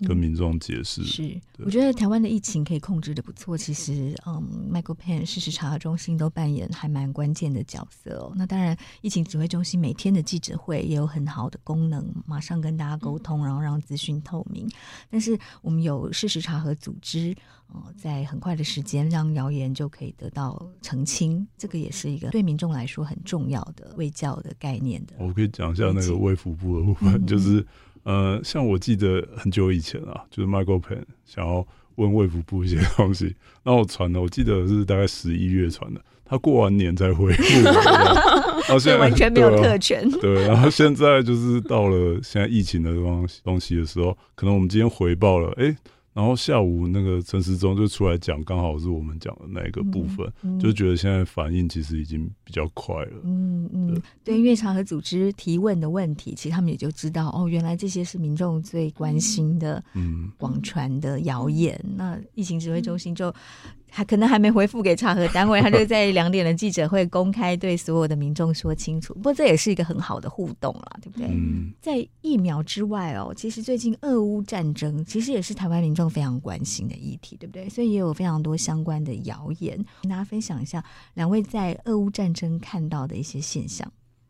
[0.07, 1.05] 跟民众解释。
[1.05, 3.57] 是，我觉得台湾的疫情可以控制的不错。
[3.57, 8.33] 其实，嗯，Michael Penn 事实查核中心都扮演还蛮关键的角色哦。
[8.37, 14.69] 那当然，疫情指挥中心每天的记者会也有很好的功能，马上跟大家沟通，然后让资讯透明。
[15.11, 17.35] 但是，我们有事实查核组织。
[17.75, 25.15] 哦，在很快的时间让谣言就可以得到澄清，这个也是一个对民众来说很重要的卫教的概念的。
[25.19, 27.67] 我可以讲一下那个卫福部的部分，嗯、就是
[28.05, 33.35] 呃，像我记得很久以前啊，就是 Michael Penn 想要问卫福部一些东西，
[33.65, 40.11] 那我传的，我记得是大概十一月传的，他过完年才回复， 然后现在完全没有特权。
[40.13, 45.77] 对，然后现在就是到了现在疫情的东西东西的时候，可能我们今天回报了，哎。
[46.13, 53.21] 然后下午那个陈时中就出来讲，刚好是我们讲的那一个部分，嗯嗯、就觉得现在反应其实已经比较快了。
[53.25, 61.81] 嗯嗯，对，对，因为查核组织提问的问题，其实他们也就知道哦，原来这些是民众最关心的、嗯，广传的谣言。
[61.85, 63.35] 嗯、那疫情指挥中心就。
[63.95, 69.13] 还可能还没回复给查核单位，他就在两点的记者会公开对所有的民众说清楚。
[69.13, 71.27] 不过这也是一个很好的互动啦，对不对？
[71.29, 77.69] 嗯、在疫苗之外哦，其实最近俄乌战争其实也是台湾民众非常关心的议题，对不对？
[77.69, 83.87] 所以也有非常多相关的谣言，跟大家分享一下两位在俄乌战争看到的一些现象。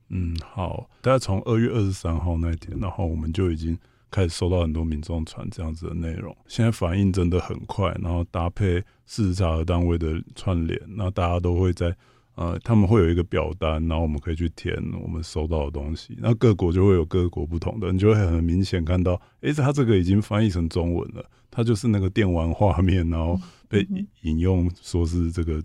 [0.08, 3.78] 嗯，好，大家从二月二十三号那天，然后我们就已经。
[4.12, 8.74] 开始收到很多民众传这样子的内容，现在反应真的很快，然后搭配
[9.06, 11.96] 事实查核单位的串联，那大家都会在
[12.34, 23.86] 呃，他们会有一个表单，然后我们可以去填我们收到的东西，那各国就会有各国不同的，你就会很明显看到，诶，它这个已经翻译成中文了，它就是那个电玩画面，然后被
[24.22, 25.62] 引用说是这个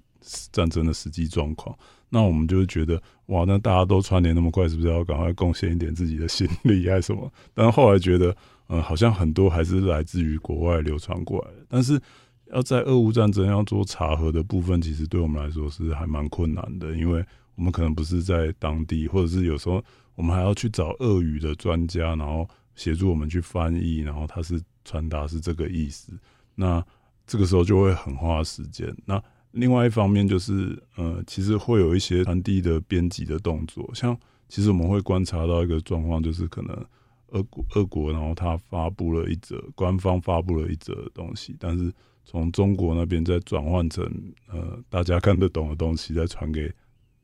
[0.51, 1.77] 战争的实际状况。
[2.09, 7.31] 那我们就会觉得，哇，那大家都串联那么快，是不是要赶快贡献一点自己的心力还是什么？
[7.53, 8.35] 但后来觉得，
[8.69, 11.65] 嗯，好像很多还是来自于国外流传过来的。
[11.67, 11.99] 但是
[12.51, 17.23] 要在俄乌战争要做查核的部分，其实对我们来说是还蛮困难的，因为
[17.55, 19.83] 我们可能不是在当地，或者是有时候
[20.15, 26.13] 我们还要去找俄语的专家，然后协助我们去翻译，然后他是传达是这个意思。
[26.55, 26.81] 那
[27.25, 28.95] 这个时候就会很花时间。
[29.05, 29.21] 那
[29.59, 34.15] 另外一方面就是，呃，其实会有一些传递的编辑的动作，像
[34.47, 36.85] 其实我们会观察到一个状况，就是可能
[37.29, 41.91] 俄国俄国，然后他发布了一则官方发布了一则东西，但是
[42.23, 44.05] 从中国那边再转换成
[44.47, 46.71] 呃大家看得懂的东西，再传给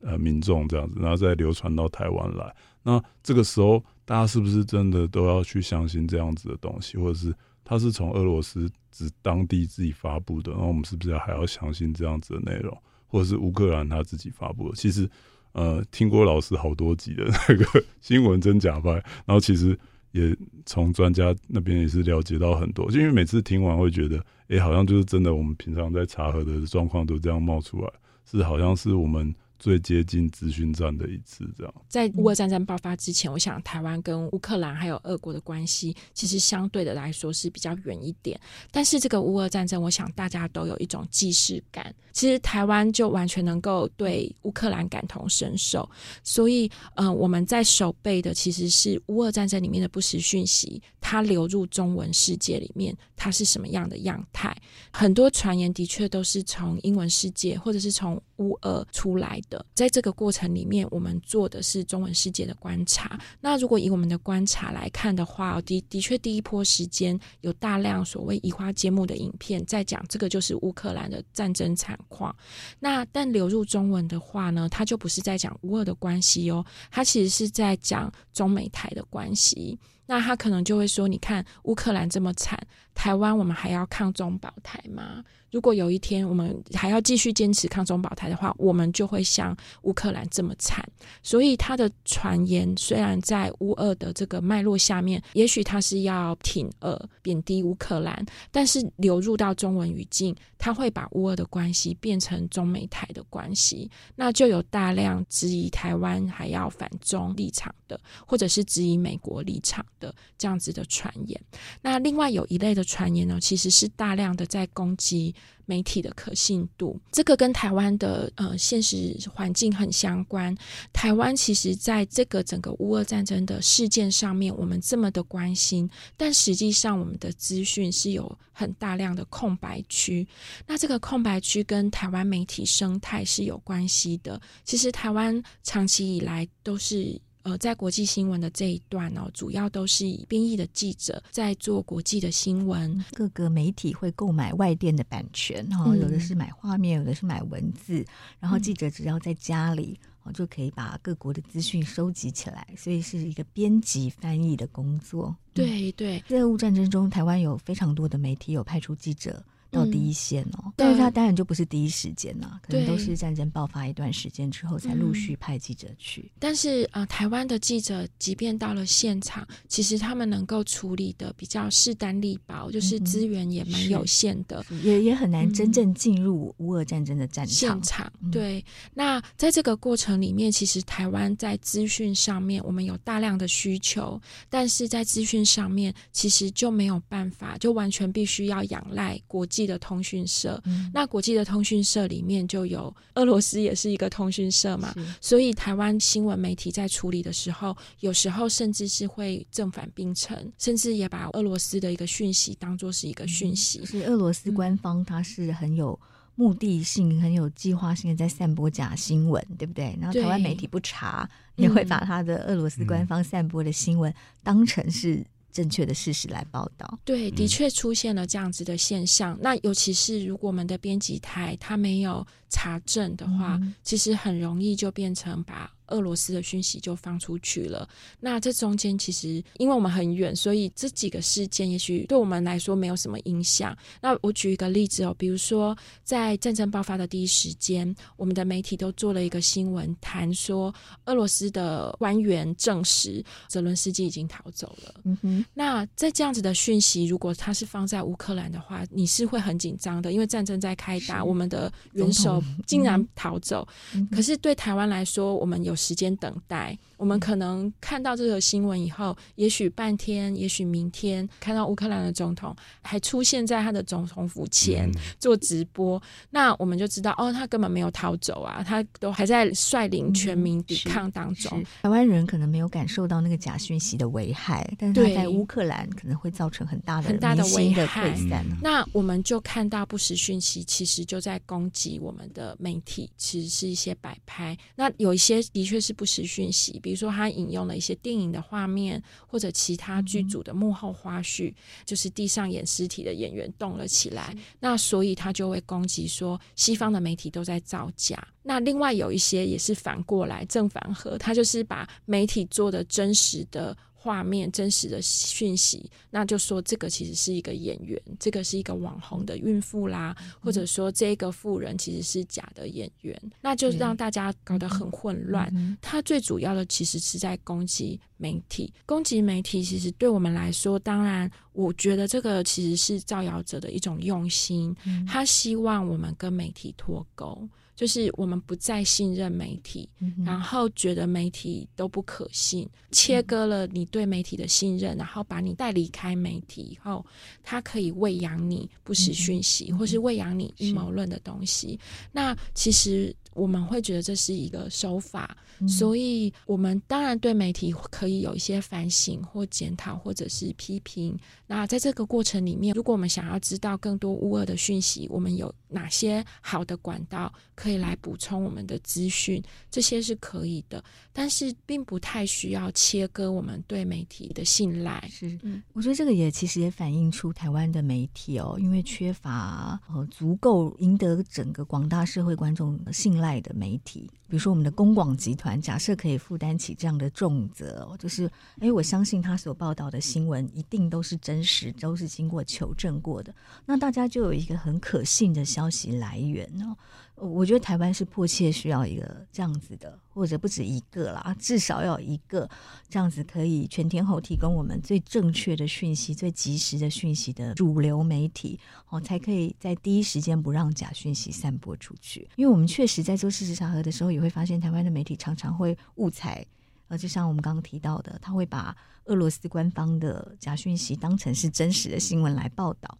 [0.02, 2.56] 呃民众这样子，然后再流传到台湾来。
[2.82, 7.34] 那这个时候，大家是不是真的都要去相信这样子的东西，或者是？
[7.64, 14.76] 他是从俄罗斯指当地自己发布的，然后我们是不是还要相信这样子的内容，或者是乌克兰他自己发布的？
[14.76, 15.09] 其实，
[15.53, 18.91] 呃，听过老师好多集的那个新闻真假掰，
[19.26, 19.78] 然后其实
[20.11, 20.36] 也
[20.66, 27.89] 从专家那边也是了解到很多，就因为每次听完会觉得，哎、好像就是真的，我们平常在查核的状况都这样冒出来，
[28.26, 29.34] 是好像是我们。
[29.64, 31.74] 最接近资讯战的一次，这样。
[31.88, 38.38] 在乌俄战争爆发之前，我想台湾跟乌克兰还有俄国的关系，其实相对的来说是比较远一点。
[38.72, 41.95] 但是这个乌俄战争，我想大家都有一种既视感。
[42.11, 45.89] 其实台湾就完全能够对乌克兰感同身受，
[46.26, 54.55] 所以，呃，我们在守备的其实是乌俄战争里面的不实讯息，它流入中文世界里面，它是什么样的样态？
[54.91, 59.41] 很多传言的确都是从英文世界或者是从乌俄出来。
[59.74, 63.20] 在这个过程里面，我们做的是中文世界的观察。
[63.41, 72.36] 那如果以我们的观察来看的话，的的确第一波时间有大量所谓移花接木的影片在讲这个就是乌克兰的战争惨况。
[72.80, 79.78] 那但流入中文的话呢，它就不是在讲乌俄的关系哦，它其实是在讲中美台的关系。
[80.06, 82.60] 那他可能就会说：“你看乌克兰这么惨，
[82.94, 85.24] 台湾我们还要抗中保台吗？”
[85.54, 90.84] 如果有一天我们还要继续坚持抗中保台的话，我们就会像乌克兰这么惨。
[91.22, 111.39] 所以他的传言虽然在乌俄的这个脉络下面，也许他是要挺俄、贬低乌克兰，但是流入到中文语境，他会把乌俄的关系变成中美台的关系，那就有大量质疑台湾还要反中立场的，或者是质疑美国立场的这样子的传言。
[111.80, 115.34] 那另外有一类的传言呢，其实是大量的在攻击。
[115.66, 120.54] 媒体的可信度，这个跟台湾的呃现实环境很相关。
[120.92, 130.28] 台湾其实在这个整个乌俄战争的事件上面，我们这么的关心，但实际上我们的资讯是有很大量的空白区。
[130.68, 134.42] 那这个空白区跟台湾媒体生态是有关系的。
[134.66, 137.18] 其实台湾长期以来都是。
[137.44, 143.04] 呃，在国际新闻的这一段哦，主要都是以编译的记者在做国际的新闻。
[143.12, 148.06] 各个媒体会购买外电的版权，哈、嗯，有的是买画面，有的是买文字，
[148.39, 155.36] 然后记者只要在家里，哦，就可以把各国的资讯收集起来，所以是一个编辑翻译的工作。
[155.54, 159.44] 对对，在俄乌战争中，台湾有非常多的媒体有派出记者。
[159.74, 166.22] 到第一线哦，嗯、但是他当然就不是第一时间呐，可能都是战争爆发一段时间之后才陆续派记者去。
[166.22, 177.54] 嗯、但是啊、呃，台湾的记者即便到了现场，其实他们能够处理的比较势单力薄，就是资源也蛮有限的，嗯、也也很难真正进入乌俄战争的战场。
[177.54, 178.64] 现场对，
[178.94, 190.61] 那在这个过程里面，其实台湾在资讯上面，我们有大量的需求，但是在资讯上面，其实就没有办法，就完全必须要仰赖国际的通讯社。
[190.66, 203.80] 嗯、那国际的通讯社里面就有俄罗斯，也是一个通讯社嘛，所以台湾新闻媒体在处理的时候，有时候甚至是会正反并陈，甚至也把俄罗斯的一个讯息当做是一个讯息。
[203.80, 205.99] 嗯、是俄罗斯官方，它是很有。
[206.36, 209.95] 目的性很有计划性的在散播假新闻，对不对？
[210.01, 214.11] 然后台湾媒体不查，也会把他的俄罗斯官方散播的新闻
[214.41, 215.24] 当成是
[215.54, 216.99] 正确的事实来报道。
[217.06, 219.38] 对，的确出现了这样子的现象。
[219.41, 225.70] 那尤其是如果我们的编辑台他没有查证的话，嗯、其实很容易就变成把。
[225.88, 227.88] 俄罗斯的讯息就放出去了。
[228.22, 233.78] 那这中间其实因为我们很远，所以这几个事件也许对我们来说没有什么影响。
[234.01, 240.74] 那我举一个例子哦，比如说在战争爆发的第一时间，我们的媒体都做了一个新闻，谈说
[241.06, 244.95] 俄罗斯的官员证实泽伦斯基已经逃走了。
[245.04, 245.45] 嗯哼。
[245.54, 253.68] 那在这样子的讯息，如果他是放在乌克兰的话，你是会很紧张的，因为战争在开打，我们的元首竟然逃走。
[253.94, 255.74] 嗯、可是对台湾来说，我们有。
[255.84, 264.89] 时间等待，我们可能看到这个新闻以后，也许半天，也许明天，看到乌克兰的总统还出现在他的总统府前
[265.20, 271.52] 做直播，嗯、那我们就知道哦，他根本没有逃走啊，他都还在率领全民抵抗当中。
[271.60, 278.16] 嗯、台湾人可能没有感受到那个假讯息的危害，但是他在乌克兰可能会造成很大的很大的危害。
[278.20, 284.58] 嗯、那我们就看到不实讯息其实就在攻击我们的媒体，其实是一些摆拍。
[284.76, 291.56] 那有一些的确是不实讯息，比如说他引用了一些电影的画面，或者其他剧组的幕后花絮，嗯、
[291.86, 298.28] 就是地上演尸体的演员动了起来，那所以他就会攻击说西方的媒体都在造假。
[298.42, 303.78] 那另外有一些也是反过来正反合，他就是把媒体做的真实的。
[304.04, 315.49] 画面真实的讯息，那就说这个其实是一个演员，这个是一个网红的孕妇啦，嗯、或者说这个富人其实是假的演员，那就让大家搞得很混乱。
[315.56, 327.47] 嗯、他最主要的其实是在攻击媒体，攻击媒体其实对我们来说，当然我觉得这个其实是造谣者的一种用心，嗯、他希望我们跟媒体脱钩。
[327.76, 337.06] 就是我们不再信任媒体，嗯、然后觉得媒体都不可信，切割了你对媒体的信任，嗯、然后把你带离开媒体以后，
[337.42, 341.80] 它可以喂养你不实讯息，嗯、或是喂养你阴谋论的东西。
[342.12, 343.16] 那其实。
[343.36, 351.18] 我们会觉得这是一个手法，嗯、所以我们当然对媒体可以有一些反省或检讨，或者是批评。
[351.48, 359.42] 那在这个过程里面，如果我们想要知道更多乌俄的讯息，我们有哪些好的管道可以来补充我们的资讯？
[359.70, 365.08] 这些是可以的，但是并不太需要切割我们对媒体的信赖。
[365.12, 373.23] 是，嗯，我觉得这个也其实也反映出台湾的媒体哦，因为缺乏呃足够赢得整个广大社会观众的信赖。
[373.24, 383.34] 赖的媒体，比如说我们的公广集团，假设可以负担起这样的重责，就是，哎，我相信他所报道的新闻一定都是真实，都是经过求证过的，
[383.66, 386.76] 那大家就有一个很可信的消息来源哦。
[387.16, 392.49] 我觉得台湾是迫切需要一个这样子的，或者不止一个啦，至少要一个
[392.89, 398.59] 这样子可以全天候提供我们最正确的讯息、最及时的讯息的主流媒体，
[398.89, 402.28] 哦，才可以在第一时间不让假讯息散播出去。
[402.36, 406.45] 因为我们确实在做事实查核的时候，也会发现台湾的媒体常常会误采，
[406.88, 412.97] 呃，就像我们刚刚提到的，他会把俄罗斯官方的假讯息当成是真实的新闻来报道。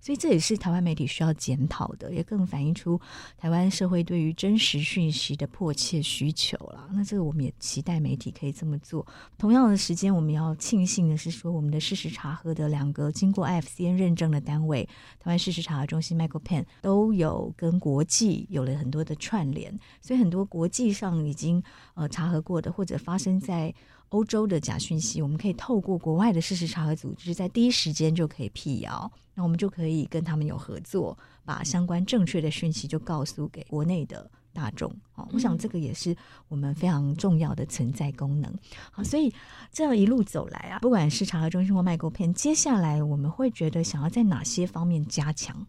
[0.00, 3.00] 所以这也是台湾媒体需要检讨的，也更反映出
[3.36, 6.88] 台湾社会对于真实讯息的迫切需求了。
[6.92, 9.06] 那这个我们也期待媒体可以这么做。
[9.36, 14.88] 同样的时间，我们要庆幸的是说，我们的事实查核的两个经过 IFCN 认证的单位——
[15.20, 19.78] 台湾事实查核中心 Michael Penn，都有跟国际有了很多的串联。
[20.00, 21.62] 所以很多国际上已经
[21.94, 23.74] 呃查核过的，或者发生在
[24.10, 29.10] 欧洲的假讯息，我们可以透过国外的事实查核组织，在第一时间就可以辟谣。
[29.34, 34.92] 那我们就可以跟他们有合作，把相关正确的讯息就告诉给国内的大众。
[35.12, 36.16] 好，我想这个也是
[36.48, 38.52] 我们非常重要的存在功能。
[38.90, 39.32] 好，所以
[39.70, 45.64] 这样一路走来啊，不管是查核中心或 Michael Penn，接下来我们会觉得想要在哪些方面加强？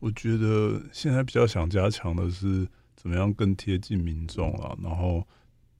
[0.00, 4.76] 我觉得现在比较想加强的是怎么样更贴近民众啊。
[4.82, 5.26] 然后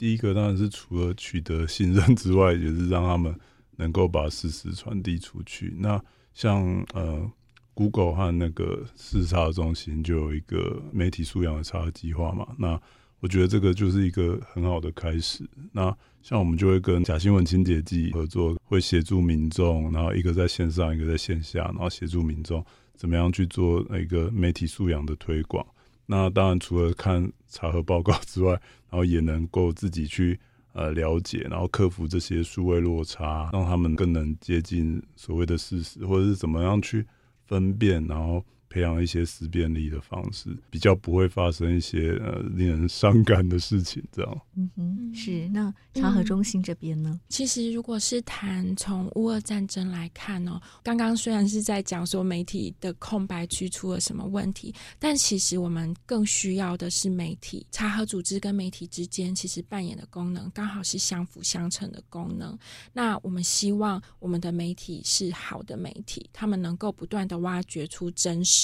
[0.04, 3.34] 第一个当然是除了取得信任之外，也是让他们
[3.76, 5.74] 能够把事实传递出去。
[5.78, 5.98] 那
[6.34, 7.26] 像呃
[7.72, 12.46] ，Google 和那个视察中心就有一个媒体素养的差计划嘛。
[12.58, 12.78] 那
[13.20, 15.42] 我觉得这个就是一个很好的开始。
[15.72, 15.84] 那
[16.20, 22.62] 像我们就会跟假新闻清洁剂合作，会协助民众，然后一个在线上，一个在线下，然后协助民众
[22.94, 25.66] 怎么样去做一个媒体素养的推广。
[26.06, 28.52] 那当然除了看查核报告之外，
[28.90, 30.38] 然后也能够自己去
[30.72, 37.06] 呃了解，然后克服这些数位落差，让他们更能接近所谓的事实，或者是怎么样去
[37.46, 38.44] 分辨，然后。
[38.74, 44.40] 培养一些思辨力的方式，比较不会发生一些呃令人伤感的事情，这样。
[44.56, 45.48] 嗯哼，是。
[45.50, 47.10] 那查核中心这边呢？
[47.12, 62.58] 嗯，其实如果是谈从乌俄战争来看哦，刚刚虽然是在讲说媒体的空白区出了什么问题，但其实我们更需要的是媒体查核组织跟媒体之间其实扮演的功能，刚好是相辅相成的功能。
[62.92, 68.63] 那我们希望我们的媒体是好的媒体，他们能够不断的挖掘出真实。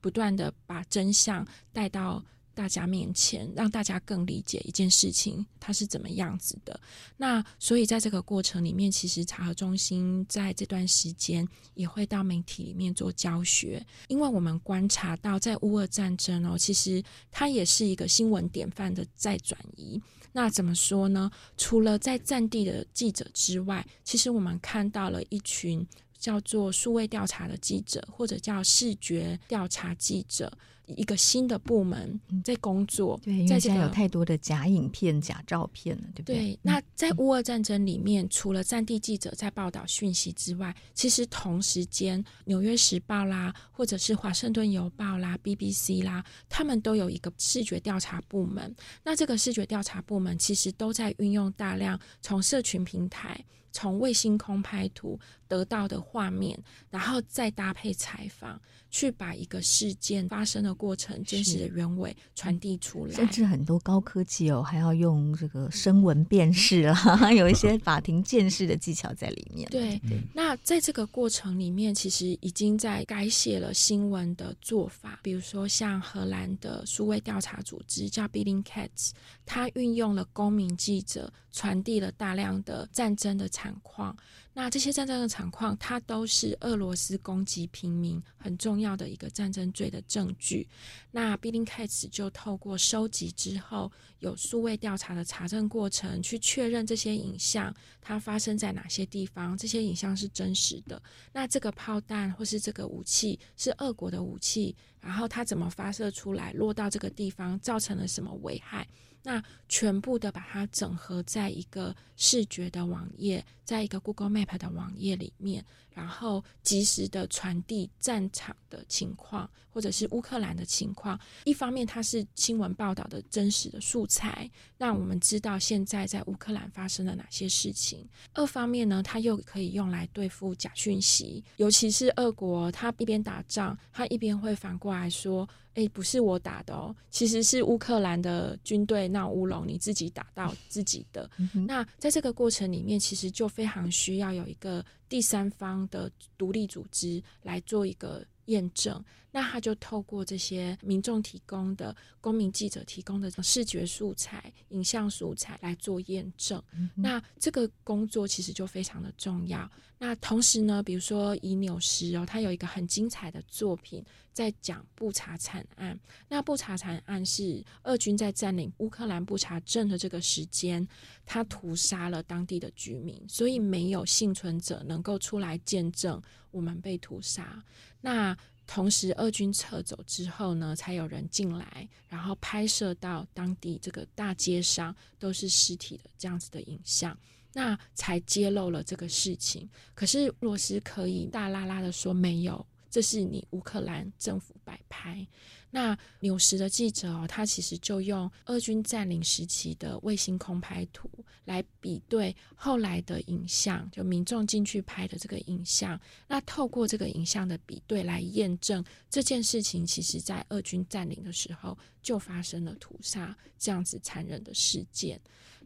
[0.00, 6.78] 不断的把真相带到大家面前，让大家更理解一件事情它是怎么样子的。
[7.16, 20.02] 那所以在这个过程里面，其实查核中心在这段时间也会到媒体里面做教学，因为我们观察到在乌俄战争哦，其实它也是一个新闻典范的再转移。
[20.32, 21.30] 那怎么说呢？
[21.56, 25.86] 除了在战地的记者之外，其实我们看到了一群。
[26.20, 30.52] 叫做数位调查的记者，或者叫视觉调查记者，
[30.86, 33.18] 一个新的部门在工作。
[33.24, 36.36] 对，因为现在有太多的假影片、假照片了，对不对？
[36.36, 36.58] 对。
[36.60, 48.76] 那在乌俄战争里面，除了战地记者在报道讯息之外，其实同时间，《纽约时报》啦，或者是《华盛顿邮报》啦、BBC 啦，他们都有一个视觉调查部门。
[49.02, 53.42] 那这个视觉调查部门其实都在运用大量从社群平台。
[53.72, 55.16] 从卫星空拍图
[55.50, 56.56] 得到的画面，
[56.88, 63.12] 然后再搭配采访，去把一个事件发生的过程、真实的原委传递出来。
[63.12, 69.68] 甚至很多高科技哦，还要用这个声纹辨识啦， 有一些法庭鉴识的技巧在里面。
[69.70, 75.20] 对，对，那在这个过程里面，其实已经在改写了新闻的做法。
[75.22, 79.10] 比如说，像荷兰的数位调查组织叫 Billingcats，
[79.44, 83.50] 它运用了公民记者，传递了大量的战争的。
[83.50, 84.16] 惨况，
[84.52, 90.68] 那这些战争的惨况，它都是俄罗斯攻击平民很重要的一个战争罪的证据。
[91.12, 101.00] 那 Bellingcat 就透过收集之后，有数位调查的查证过程，去确认这些影像它发生在哪些地方，这些影像是真实的。
[101.32, 108.86] 那这个炮弹或是这个武器是俄国的武器，然后它怎么发射出来，落到这个地方，造成了什么危害？
[109.22, 115.64] 那全部的把它整合在一个视觉的网页，在一个 Google Map 的网页里面，
[115.94, 121.20] 然后及时的传递战场的情况，或者是乌克兰的情况。
[121.44, 128.00] 一方面，它是新闻报道的真实的素材，让我们知道现在在乌克兰发生了哪些事情；
[128.32, 135.46] 二方面呢，它又可以用来对付假讯息，尤其是俄国，它一边打仗，它一边会反过来说。
[135.74, 141.30] 诶，不是我打的哦，其实是乌克兰的军队闹乌龙，你自己打到 自己的。
[141.38, 149.02] 嗯、那在这个过程里面，其实就非常需要有一个第三方的独立组织来做一个验证。
[149.30, 156.62] 那他就透过这些民众提供的、公民记者提供的视觉素材、影像素材来做验证。
[156.72, 159.70] 嗯、那这个工作其实就非常的重要。
[159.98, 164.04] 那同时呢，比如说以纽时哦，他有一个很精彩的作品。
[164.32, 170.86] 在讲布查惨案，那布查惨案是俄军在占领乌克兰布查镇的这个时间，
[171.26, 176.22] 他屠杀了当地的居民，所以没有幸存者能够出来见证
[176.52, 177.62] 我们被屠杀。
[178.00, 178.34] 那
[178.72, 187.18] 同时，俄军撤走之后呢，才有人进来，然后拍摄到当地这个大街上都是尸体的这样子的影像，
[187.52, 189.68] 那才揭露了这个事情。
[189.92, 192.64] 可是罗斯可以大拉拉的说没有。
[192.90, 195.26] 这是你乌克兰政府摆拍。
[195.72, 201.08] 那纽时的记者哦，他其实就用俄军占领时期的卫星空拍图
[201.44, 205.98] 来比对后来的影像，就民众进去拍的这个影像。
[206.26, 215.20] 那透过这个影像的比对来验证这件事情，其实在俄军占领的时候就发生了屠杀这样子残忍的事件。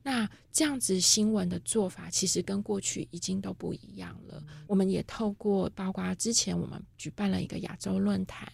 [0.06, 4.44] 那这样子新闻的做法，其实跟过去已经都不一样了。
[4.66, 8.46] 我们也透过包括之前我们举办了一个亚洲论坛，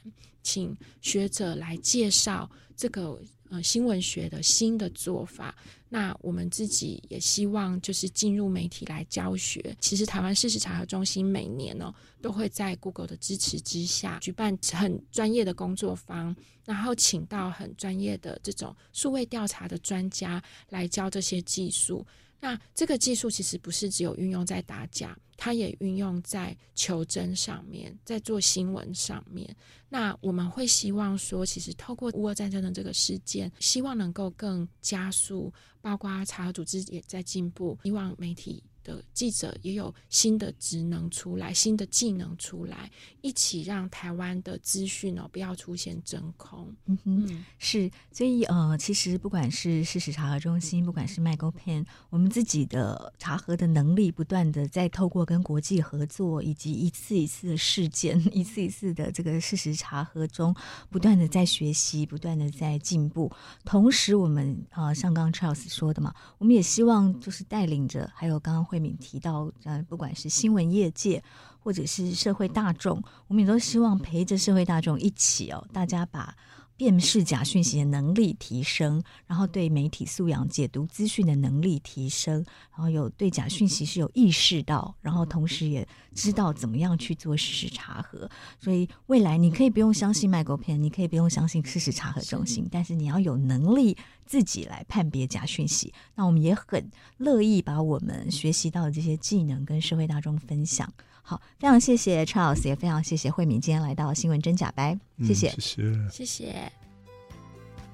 [0.43, 5.55] 请学者来介绍这个呃新闻学的新的做法。
[5.93, 9.77] 那我们自己也希望就是进入媒体来教学。
[9.81, 16.35] 其实台湾事实查核中心每年呢、都会在 Google 的支持之下举办很专业的工作坊，
[16.65, 22.07] 然后请到很专业的这种数位调查的专家来教这些技术。
[22.41, 29.55] 那这个技术其实不是只有运用在打假，它也运用在求真上面，在做新闻上面。
[29.89, 38.63] 那我们会希望说，其实透过乌俄战争的这个事件，希望能够更加速，包括查核组织也在进步，希望媒体。
[38.83, 46.75] 的记者也有新的职能出来，新的技能出来，一起让台湾的资讯哦不要出现真空。
[46.87, 60.55] 嗯哼，是，所以呃，其实不管是事实查核中心，不管是 MigoPen，我们自己的查核的能力不断的在透过跟国际合作，以及一次一次的事件， 一次一次的这个事实查核中，
[60.89, 63.31] 不断的在学习，不断的在进步。
[63.65, 68.70] 同时，我们呃，像刚刚 Charles 说的嘛，我们也希望就是带领着，还有刚刚。
[68.71, 71.21] 慧敏提到，呃，不管是新闻业界
[71.59, 76.33] 或者是社会大众，我们也都希望陪着社会大众一起哦，大家把
[76.81, 88.27] 辨识假讯息的能力提升，然后对媒体素养、解读资讯的能力提升，然后有对假讯息是有意识到，然后同时也知道怎么样去做事实查核。
[88.59, 95.93] 所以未来你可以不用相信 MigoPen，你可以不用相信事实查核中心，但是你要有能力自己来判别假讯息。
[96.15, 100.91] 那我们也很乐意把我们学习到的这些技能跟社会大众分享。
[101.23, 105.49] 好，非常谢谢 Charles，也非常谢谢慧敏今天来到新闻真假掰，谢谢，
[105.79, 106.73] 嗯、谢谢，谢谢，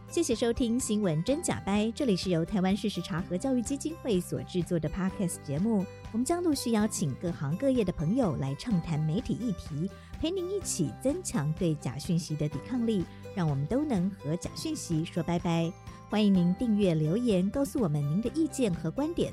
[0.09, 13.05] 谢谢收听新闻真假掰，这里是由台湾事实查核教育基金会所制作的 Podcast 节目，我们将陆续邀请各行各业的朋友来畅谈媒体议题，陪您一起增强对假讯息的抵抗力，
[13.35, 15.70] 让我们都能和假讯息说拜拜。
[16.09, 19.33] 欢迎您订阅留言，告诉我们您的意见和观点。